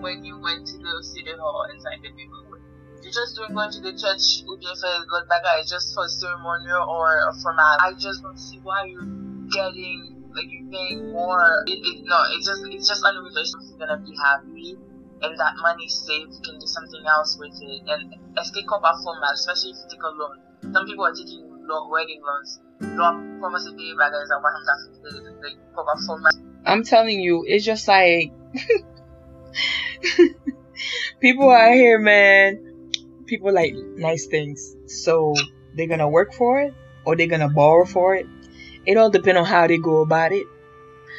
when 0.00 0.24
you 0.24 0.38
went 0.40 0.66
to 0.66 0.78
the 0.78 1.02
city 1.02 1.30
hall 1.38 1.66
and 1.70 1.82
signed 1.82 2.02
the 2.02 2.10
paperwork. 2.10 2.37
You're 3.08 3.24
just 3.24 3.40
doing 3.40 3.56
going 3.56 3.72
to 3.72 3.80
the 3.80 3.96
church 3.96 4.44
look 4.44 4.60
like 4.60 5.40
that 5.40 5.64
is 5.64 5.72
just 5.72 5.96
for 5.96 6.04
ceremonial 6.12 6.84
or 6.84 7.08
for 7.40 7.56
formal. 7.56 7.80
I 7.80 7.96
just 7.96 8.20
don't 8.20 8.36
see 8.36 8.60
why 8.60 8.84
you're 8.84 9.08
getting 9.48 10.28
like 10.36 10.44
you're 10.52 10.68
paying 10.68 11.08
more. 11.16 11.64
It, 11.64 11.80
it, 11.80 12.04
no, 12.04 12.20
it's 12.36 12.44
just 12.44 12.60
it's 12.68 12.84
just 12.84 13.00
unrealistic. 13.00 13.64
You're 13.64 13.80
gonna 13.80 14.04
be 14.04 14.12
happy. 14.12 14.76
And 15.24 15.32
that 15.40 15.56
money 15.56 15.88
saved, 15.88 16.36
you 16.36 16.42
can 16.44 16.60
do 16.60 16.68
something 16.68 17.00
else 17.08 17.40
with 17.40 17.56
it. 17.56 17.88
And 17.88 18.12
let's 18.36 18.52
take 18.52 18.68
up 18.68 18.84
a 18.84 18.92
format, 19.00 19.32
especially 19.32 19.72
if 19.72 19.80
you 19.80 19.96
take 19.96 20.04
a 20.04 20.12
loan. 20.12 20.44
Some 20.68 20.84
people 20.84 21.08
are 21.08 21.16
taking 21.16 21.48
loan, 21.64 21.88
wedding 21.88 22.20
loans. 22.20 22.60
Loan, 22.92 23.40
como 23.40 23.56
se 23.56 23.72
dice, 23.72 23.96
baga, 23.96 24.20
is 24.20 24.28
a 24.28 24.36
150, 24.36 25.48
like, 25.48 25.56
cover 25.72 25.96
format. 26.04 26.36
I'm 26.66 26.84
telling 26.84 27.24
you, 27.24 27.42
it's 27.48 27.64
just 27.64 27.88
like 27.88 28.36
people 31.20 31.50
out 31.50 31.72
here, 31.72 31.98
man. 31.98 32.67
People 33.28 33.52
like 33.52 33.74
nice 33.96 34.26
things, 34.26 34.74
so 34.86 35.34
they're 35.74 35.86
gonna 35.86 36.08
work 36.08 36.32
for 36.32 36.60
it 36.62 36.74
or 37.04 37.14
they're 37.14 37.26
gonna 37.26 37.48
borrow 37.48 37.84
for 37.84 38.14
it. 38.16 38.26
It 38.86 38.96
all 38.96 39.10
depends 39.10 39.38
on 39.38 39.44
how 39.44 39.66
they 39.66 39.78
go 39.78 40.00
about 40.00 40.32
it. 40.32 40.46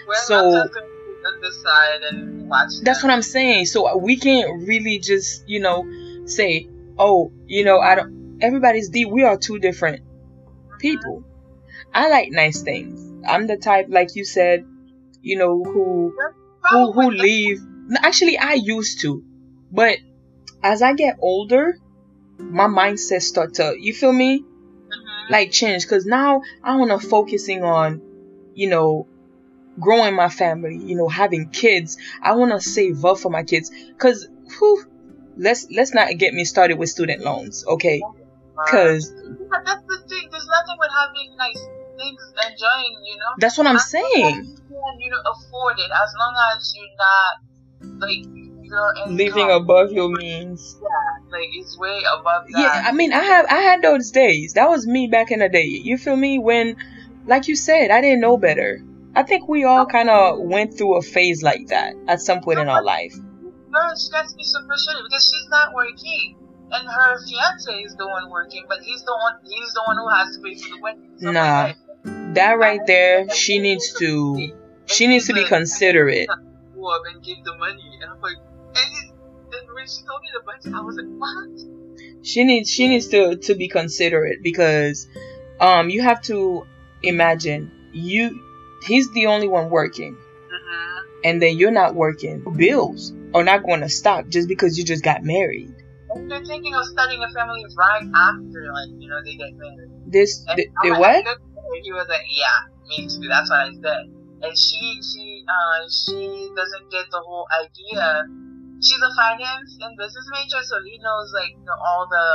Well, 0.07 0.17
So- 0.25 0.47
I'm 0.47 0.63
just 0.63 0.73
gonna 0.73 0.87
sit 0.87 1.25
on 1.25 1.41
the 1.41 1.51
side 1.51 2.01
and 2.11 2.49
watch 2.49 2.71
That's 2.83 3.03
what 3.03 3.11
I'm 3.11 3.21
saying. 3.21 3.67
So 3.67 3.95
we 3.97 4.17
can't 4.17 4.67
really 4.67 4.99
just, 4.99 5.47
you 5.47 5.59
know, 5.59 5.85
say, 6.25 6.67
oh, 6.97 7.31
you 7.45 7.63
know, 7.63 7.79
I 7.79 7.95
don't. 7.95 8.39
Everybody's 8.41 8.89
deep. 8.89 9.09
We 9.09 9.23
are 9.23 9.37
two 9.37 9.59
different 9.59 10.01
mm-hmm. 10.01 10.77
people. 10.77 11.23
I 11.93 12.09
like 12.09 12.31
nice 12.31 12.61
things. 12.61 13.05
I'm 13.27 13.47
the 13.47 13.57
type, 13.57 13.87
like 13.89 14.15
you 14.15 14.23
said, 14.25 14.65
you 15.21 15.37
know, 15.37 15.63
who 15.63 16.13
who 16.69 16.91
who 16.91 17.11
leave. 17.11 17.61
Actually, 17.97 18.37
I 18.37 18.53
used 18.53 19.01
to, 19.01 19.23
but 19.71 19.97
as 20.63 20.81
I 20.81 20.93
get 20.93 21.17
older, 21.21 21.77
my 22.39 22.65
mindset 22.65 23.21
start 23.21 23.55
to. 23.55 23.75
You 23.79 23.93
feel 23.93 24.11
me? 24.13 24.39
Mhm. 24.39 25.29
Like 25.29 25.51
change. 25.51 25.87
Cause 25.87 26.05
now 26.05 26.41
I 26.63 26.77
wanna 26.77 26.99
focusing 26.99 27.63
on, 27.63 28.01
you 28.53 28.69
know, 28.69 29.07
growing 29.79 30.15
my 30.15 30.29
family. 30.29 30.77
You 30.77 30.95
know, 30.95 31.07
having 31.07 31.49
kids. 31.49 31.97
I 32.23 32.35
wanna 32.35 32.59
save 32.59 33.03
up 33.05 33.19
for 33.19 33.29
my 33.29 33.43
kids. 33.43 33.71
Cause, 33.97 34.27
whew, 34.57 34.83
let's 35.37 35.67
let's 35.71 35.93
not 35.93 36.09
get 36.17 36.33
me 36.33 36.45
started 36.45 36.77
with 36.77 36.89
student 36.89 37.23
loans, 37.23 37.63
okay? 37.67 38.01
Cause 38.67 39.11
Yeah, 39.11 39.59
that's 39.65 39.83
the 39.87 39.97
thing. 40.07 40.27
There's 40.31 40.47
nothing 40.47 40.77
with 40.79 40.91
having 40.91 41.35
nice 41.37 41.61
things, 41.97 42.21
enjoying, 42.51 42.97
you 43.05 43.17
know. 43.17 43.33
that's 43.39 43.57
what 43.57 43.67
I'm 43.67 43.75
As 43.77 43.89
saying. 43.89 44.35
You 44.45 44.55
can, 44.55 44.99
you 44.99 45.11
know, 45.11 45.21
afford 45.31 45.77
it. 45.79 45.89
As 45.91 46.13
long 46.17 46.35
as 46.55 46.73
you're 46.75 46.95
not 46.97 47.99
like 47.99 48.38
your 48.69 48.93
income, 48.95 49.17
Living 49.17 49.51
above 49.51 49.91
your 49.91 50.09
means. 50.09 50.77
Yeah, 50.81 51.37
like 51.37 51.49
it's 51.53 51.77
way 51.77 52.01
above 52.19 52.45
that. 52.51 52.59
Yeah, 52.59 52.83
I 52.85 52.91
mean, 52.91 53.13
I 53.13 53.23
have 53.23 53.45
I 53.49 53.59
had 53.61 53.81
those 53.81 54.11
days. 54.11 54.53
That 54.53 54.69
was 54.69 54.85
me 54.87 55.07
back 55.07 55.31
in 55.31 55.39
the 55.39 55.49
day. 55.49 55.65
You 55.65 55.97
feel 55.97 56.15
me? 56.15 56.39
When, 56.39 56.75
like 57.25 57.47
you 57.47 57.55
said, 57.55 57.91
I 57.91 58.01
didn't 58.01 58.21
know 58.21 58.37
better. 58.37 58.81
I 59.15 59.23
think 59.23 59.47
we 59.47 59.63
all 59.63 59.85
kind 59.85 60.09
of 60.09 60.39
went 60.39 60.77
through 60.77 60.97
a 60.97 61.01
phase 61.01 61.41
like 61.41 61.67
that 61.67 61.95
at 62.07 62.21
some 62.21 62.41
point 62.41 62.59
in 62.59 62.69
our 62.69 62.83
life. 62.83 63.13
Girl, 63.13 63.95
she 63.95 64.09
has 64.13 64.31
to 64.31 64.37
be 64.37 64.43
so 64.43 64.65
frustrated 64.65 65.03
because 65.09 65.25
she's 65.25 65.47
not 65.49 65.73
working. 65.73 66.35
And 66.71 66.87
her 66.87 67.17
fiance 67.25 67.73
is 67.83 67.95
the 67.95 68.07
one 68.07 68.29
working, 68.29 68.65
but 68.69 68.79
he's 68.81 69.03
the 69.03 69.11
one 69.11 69.33
he's 69.43 69.73
the 69.73 69.83
one 69.87 69.97
who 69.97 70.07
has 70.09 70.35
to 70.35 70.41
pay 70.41 70.55
for 70.55 70.75
the 70.75 70.81
wedding. 70.81 71.09
So 71.17 71.31
Nah. 71.31 71.63
like, 71.63 72.35
That 72.35 72.59
right 72.59 72.79
there, 72.85 73.29
she 73.29 73.57
needs 73.57 73.93
to 73.93 74.53
she 74.85 75.07
needs 75.07 75.27
to 75.27 75.33
be 75.33 75.45
considerate. 75.45 76.27
Go 76.75 76.87
up 76.91 77.01
and 77.11 77.23
give 77.23 77.43
the 77.43 77.57
money, 77.57 77.99
and 78.01 78.11
I'm 78.11 78.21
like, 78.21 78.37
and, 78.75 79.73
when 79.73 79.87
she 79.87 80.01
told 80.07 80.21
me 80.21 80.29
the 80.33 80.41
budget, 80.45 80.73
I 80.73 80.81
was 80.81 80.95
like, 80.95 81.07
what? 81.17 82.25
She 82.25 82.43
needs 82.43 82.69
she 82.69 82.87
needs 82.87 83.07
to 83.09 83.37
to 83.37 83.55
be 83.55 83.67
considerate 83.67 84.39
because 84.43 85.07
um 85.59 85.89
you 85.89 86.01
have 86.01 86.21
to 86.23 86.65
imagine 87.01 87.71
you 87.93 88.43
he's 88.85 89.11
the 89.13 89.27
only 89.27 89.47
one 89.47 89.69
working 89.69 90.17
Mm-hmm. 90.49 91.19
and 91.25 91.41
then 91.41 91.57
you're 91.57 91.71
not 91.71 91.95
working. 91.95 92.43
Bills 92.57 93.13
are 93.35 93.43
not 93.43 93.63
going 93.63 93.81
to 93.81 93.89
stop 93.89 94.27
just 94.29 94.47
because 94.47 94.77
you 94.77 94.83
just 94.83 95.03
got 95.03 95.23
married. 95.23 95.73
And 96.11 96.29
they're 96.29 96.43
thinking 96.43 96.73
of 96.73 96.85
starting 96.85 97.21
a 97.21 97.29
family 97.33 97.63
right 97.77 98.01
after, 98.01 98.71
like, 98.73 98.89
you 98.97 99.07
know, 99.09 99.21
they 99.23 99.35
get 99.35 99.53
married. 99.53 99.91
This 100.07 100.43
And 100.47 100.57
the, 100.57 100.67
the 100.81 100.89
what? 100.91 101.09
I 101.09 101.17
looked 101.17 101.27
at 101.27 101.37
her, 101.37 101.81
He 101.83 101.93
was 101.93 102.07
like, 102.09 102.25
yeah, 102.33 102.65
me 102.87 103.07
too. 103.07 103.27
That's 103.29 103.49
what 103.49 103.59
I 103.59 103.71
said. 103.73 104.05
And 104.41 104.57
she, 104.57 104.99
she, 105.03 105.43
uh, 105.47 105.85
she 105.91 106.49
doesn't 106.55 106.89
get 106.89 107.05
the 107.11 107.21
whole 107.23 107.45
idea. 107.61 108.25
She's 108.81 109.01
a 109.01 109.11
finance 109.15 109.77
and 109.81 109.97
business 109.97 110.27
major, 110.31 110.63
so 110.63 110.79
he 110.83 110.99
knows 111.03 111.31
like 111.35 111.51
you 111.51 111.65
know, 111.67 111.79
all 111.83 112.07
the 112.07 112.27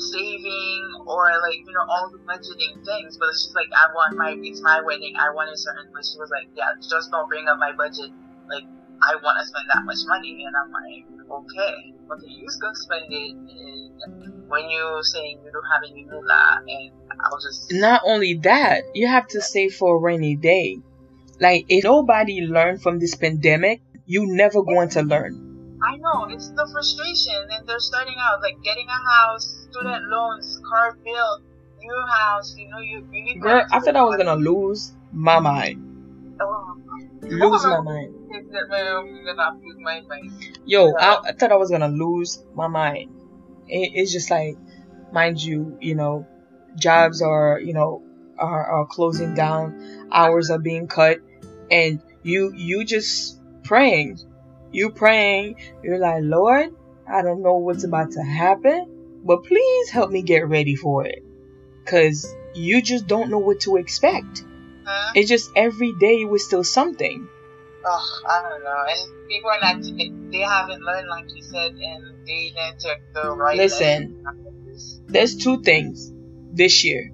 saving 0.00 1.04
or 1.06 1.30
like 1.42 1.60
you 1.60 1.72
know 1.72 1.86
all 1.88 2.10
the 2.10 2.18
budgeting 2.24 2.80
things. 2.84 3.16
But 3.18 3.30
she's 3.36 3.54
like, 3.54 3.68
I 3.72 3.92
want 3.92 4.16
my, 4.16 4.36
it's 4.40 4.60
my 4.62 4.80
wedding. 4.80 5.14
I 5.18 5.30
want 5.30 5.50
a 5.52 5.56
certain. 5.56 5.90
But 5.92 6.04
she 6.04 6.18
was 6.18 6.30
like, 6.30 6.48
yeah, 6.56 6.72
just 6.80 7.10
don't 7.10 7.28
bring 7.28 7.46
up 7.48 7.58
my 7.58 7.72
budget. 7.72 8.10
Like, 8.48 8.64
I 9.02 9.16
want 9.20 9.36
to 9.40 9.44
spend 9.46 9.68
that 9.72 9.84
much 9.84 10.00
money, 10.06 10.44
and 10.44 10.54
I'm 10.56 10.70
like, 10.72 11.04
okay, 11.28 11.76
okay, 12.12 12.28
you 12.28 12.46
just 12.46 12.60
go 12.60 12.72
spend 12.72 13.12
it. 13.12 13.36
And 13.36 14.48
when 14.48 14.70
you're 14.70 15.02
saying 15.02 15.40
you 15.44 15.50
don't 15.52 15.68
have 15.72 15.82
any 15.84 16.04
moolah, 16.04 16.60
and 16.66 16.92
I'll 17.20 17.40
just 17.40 17.72
not 17.72 18.02
only 18.04 18.34
that, 18.48 18.84
you 18.94 19.08
have 19.08 19.26
to 19.28 19.40
save 19.40 19.74
for 19.74 19.96
a 19.96 19.98
rainy 19.98 20.36
day. 20.36 20.78
Like, 21.40 21.66
if 21.68 21.84
nobody 21.84 22.42
learned 22.42 22.80
from 22.80 22.98
this 22.98 23.16
pandemic, 23.16 23.82
you 24.06 24.26
never 24.26 24.62
going 24.62 24.88
to 24.90 25.02
learn. 25.02 25.78
I 25.82 25.96
know 25.96 26.26
it's 26.30 26.48
the 26.50 26.68
frustration, 26.72 27.34
and 27.50 27.66
they're 27.68 27.78
starting 27.78 28.14
out 28.18 28.40
like 28.42 28.56
getting 28.62 28.86
a 28.88 29.10
house, 29.10 29.66
student 29.70 30.04
loans, 30.08 30.60
car 30.68 30.96
bill, 31.04 31.40
new 31.78 32.06
house. 32.10 32.54
You 32.56 32.68
know, 32.68 32.78
you 32.78 33.06
you 33.12 33.22
need. 33.24 33.40
Girl, 33.40 33.64
I 33.70 33.80
thought 33.80 33.96
I 33.96 34.02
was 34.02 34.16
gonna 34.16 34.36
lose 34.36 34.92
my 35.12 35.38
mind. 35.40 36.36
Oh, 36.40 36.76
Lose 37.22 37.64
my 37.64 37.80
mind. 37.80 38.14
Lose 38.30 38.52
my 39.78 40.00
mind. 40.08 40.32
Yo, 40.66 40.92
I, 40.94 41.18
I 41.26 41.32
thought 41.32 41.52
I 41.52 41.56
was 41.56 41.70
gonna 41.70 41.88
lose 41.88 42.42
my 42.54 42.68
mind. 42.68 43.10
It, 43.68 43.92
it's 43.94 44.12
just 44.12 44.30
like, 44.30 44.56
mind 45.12 45.42
you, 45.42 45.78
you 45.80 45.94
know, 45.94 46.26
jobs 46.76 47.22
are, 47.22 47.58
you 47.58 47.72
know, 47.72 48.02
are, 48.38 48.64
are 48.64 48.86
closing 48.86 49.34
down, 49.34 50.08
hours 50.12 50.50
are 50.50 50.58
being 50.58 50.86
cut, 50.86 51.18
and 51.70 52.02
you 52.22 52.52
you 52.54 52.84
just 52.84 53.40
praying, 53.64 54.18
you 54.70 54.90
praying. 54.90 55.56
You're 55.82 55.98
like, 55.98 56.22
Lord, 56.22 56.70
I 57.10 57.22
don't 57.22 57.42
know 57.42 57.56
what's 57.56 57.84
about 57.84 58.12
to 58.12 58.22
happen, 58.22 59.22
but 59.24 59.44
please 59.44 59.90
help 59.90 60.10
me 60.10 60.22
get 60.22 60.48
ready 60.48 60.76
for 60.76 61.04
it, 61.06 61.22
cause 61.86 62.26
you 62.54 62.82
just 62.82 63.06
don't 63.06 63.30
know 63.30 63.38
what 63.38 63.60
to 63.60 63.76
expect. 63.76 64.44
Huh? 64.84 65.12
It's 65.16 65.28
just 65.28 65.50
every 65.56 65.92
day 65.98 66.24
was 66.24 66.44
still 66.44 66.64
something. 66.64 67.28
Oh, 67.86 68.20
I 68.28 68.42
don't 68.42 68.64
know. 68.64 68.84
And 68.88 69.28
people 69.28 69.50
are 69.50 69.60
not. 69.60 69.82
They 70.32 70.38
haven't 70.38 70.82
learned, 70.82 71.08
like 71.08 71.26
you 71.34 71.42
said, 71.42 71.72
and 71.72 72.26
they 72.26 72.52
didn't 72.54 72.80
take 72.80 73.12
the 73.12 73.30
right. 73.30 73.56
Listen. 73.56 74.24
lessons. 74.24 75.00
there's 75.06 75.36
two 75.36 75.62
things 75.62 76.12
this 76.52 76.84
year. 76.84 77.10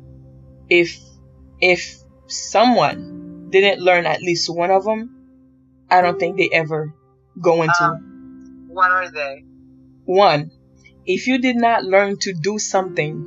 If 0.69 0.97
if 1.61 1.99
someone 2.29 3.49
didn't 3.51 3.81
learn 3.81 4.07
at 4.07 4.23
least 4.23 4.49
one 4.49 4.71
of 4.71 4.85
them, 4.85 5.20
I 5.90 6.00
don't 6.03 6.18
think 6.18 6.37
they 6.37 6.48
ever 6.53 6.94
go 7.40 7.62
into 7.62 7.74
Um, 7.83 8.66
What 8.68 8.90
are 8.90 9.11
they? 9.11 9.44
one. 10.05 10.50
If 11.07 11.26
you 11.26 11.38
did 11.38 11.57
not 11.57 11.85
learn 11.85 12.18
to 12.18 12.33
do 12.33 12.59
something 12.59 13.26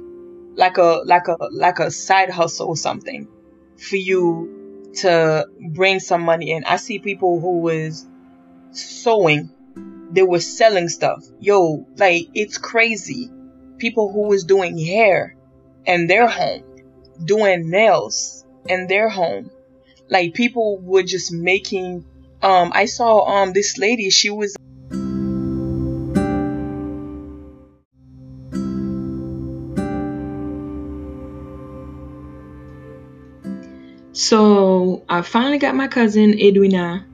like 0.55 0.77
a 0.77 1.01
like 1.05 1.27
a 1.27 1.37
like 1.51 1.79
a 1.79 1.89
side 1.91 2.29
hustle 2.29 2.67
or 2.67 2.77
something 2.77 3.27
for 3.77 3.95
you 3.97 4.91
to 5.01 5.47
bring 5.71 5.99
some 5.99 6.21
money 6.21 6.51
in. 6.51 6.63
I 6.65 6.75
see 6.77 6.99
people 6.99 7.39
who 7.39 7.59
was 7.59 8.05
sewing. 8.71 9.49
They 10.11 10.21
were 10.23 10.39
selling 10.39 10.89
stuff. 10.89 11.23
Yo, 11.39 11.87
like 11.97 12.27
it's 12.33 12.57
crazy. 12.59 13.31
People 13.79 14.11
who 14.13 14.27
was 14.27 14.43
doing 14.43 14.77
hair 14.77 15.35
in 15.85 16.07
their 16.07 16.27
home, 16.27 16.63
doing 17.25 17.69
nails 17.69 18.45
in 18.67 18.87
their 18.87 19.09
home. 19.09 19.49
Like 20.09 20.33
people 20.35 20.79
were 20.79 21.03
just 21.03 21.33
making 21.33 22.05
um 22.43 22.71
I 22.73 22.85
saw 22.85 23.25
um 23.25 23.53
this 23.53 23.77
lady, 23.77 24.09
she 24.09 24.29
was 24.29 24.55
So 34.13 35.03
I 35.09 35.21
finally 35.23 35.57
got 35.57 35.75
my 35.75 35.87
cousin 35.87 36.39
Edwina 36.39 37.05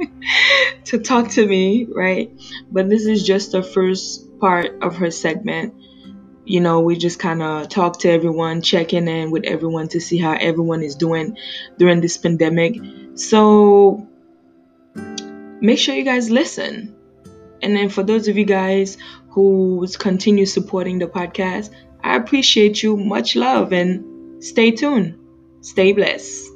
to 0.86 0.98
talk 0.98 1.30
to 1.32 1.46
me, 1.46 1.86
right? 1.94 2.32
But 2.70 2.88
this 2.88 3.06
is 3.06 3.22
just 3.22 3.52
the 3.52 3.62
first 3.62 4.38
part 4.40 4.82
of 4.82 4.96
her 4.96 5.10
segment. 5.10 5.74
You 6.44 6.60
know, 6.60 6.80
we 6.80 6.96
just 6.96 7.18
kind 7.18 7.42
of 7.42 7.68
talk 7.68 8.00
to 8.00 8.10
everyone, 8.10 8.62
checking 8.62 9.08
in 9.08 9.30
with 9.30 9.44
everyone 9.44 9.88
to 9.88 10.00
see 10.00 10.18
how 10.18 10.32
everyone 10.32 10.82
is 10.82 10.96
doing 10.96 11.36
during 11.78 12.00
this 12.00 12.16
pandemic. 12.16 12.80
So 13.14 14.08
make 15.62 15.78
sure 15.78 15.94
you 15.94 16.04
guys 16.04 16.30
listen. 16.30 16.94
And 17.62 17.76
then 17.76 17.88
for 17.88 18.02
those 18.02 18.28
of 18.28 18.36
you 18.36 18.44
guys 18.44 18.98
who 19.30 19.86
continue 19.98 20.44
supporting 20.44 20.98
the 20.98 21.06
podcast, 21.06 21.70
I 22.02 22.16
appreciate 22.16 22.82
you. 22.82 22.96
Much 22.96 23.36
love 23.36 23.72
and 23.72 24.44
stay 24.44 24.72
tuned. 24.72 25.18
Stay 25.60 25.92
blessed. 25.92 26.51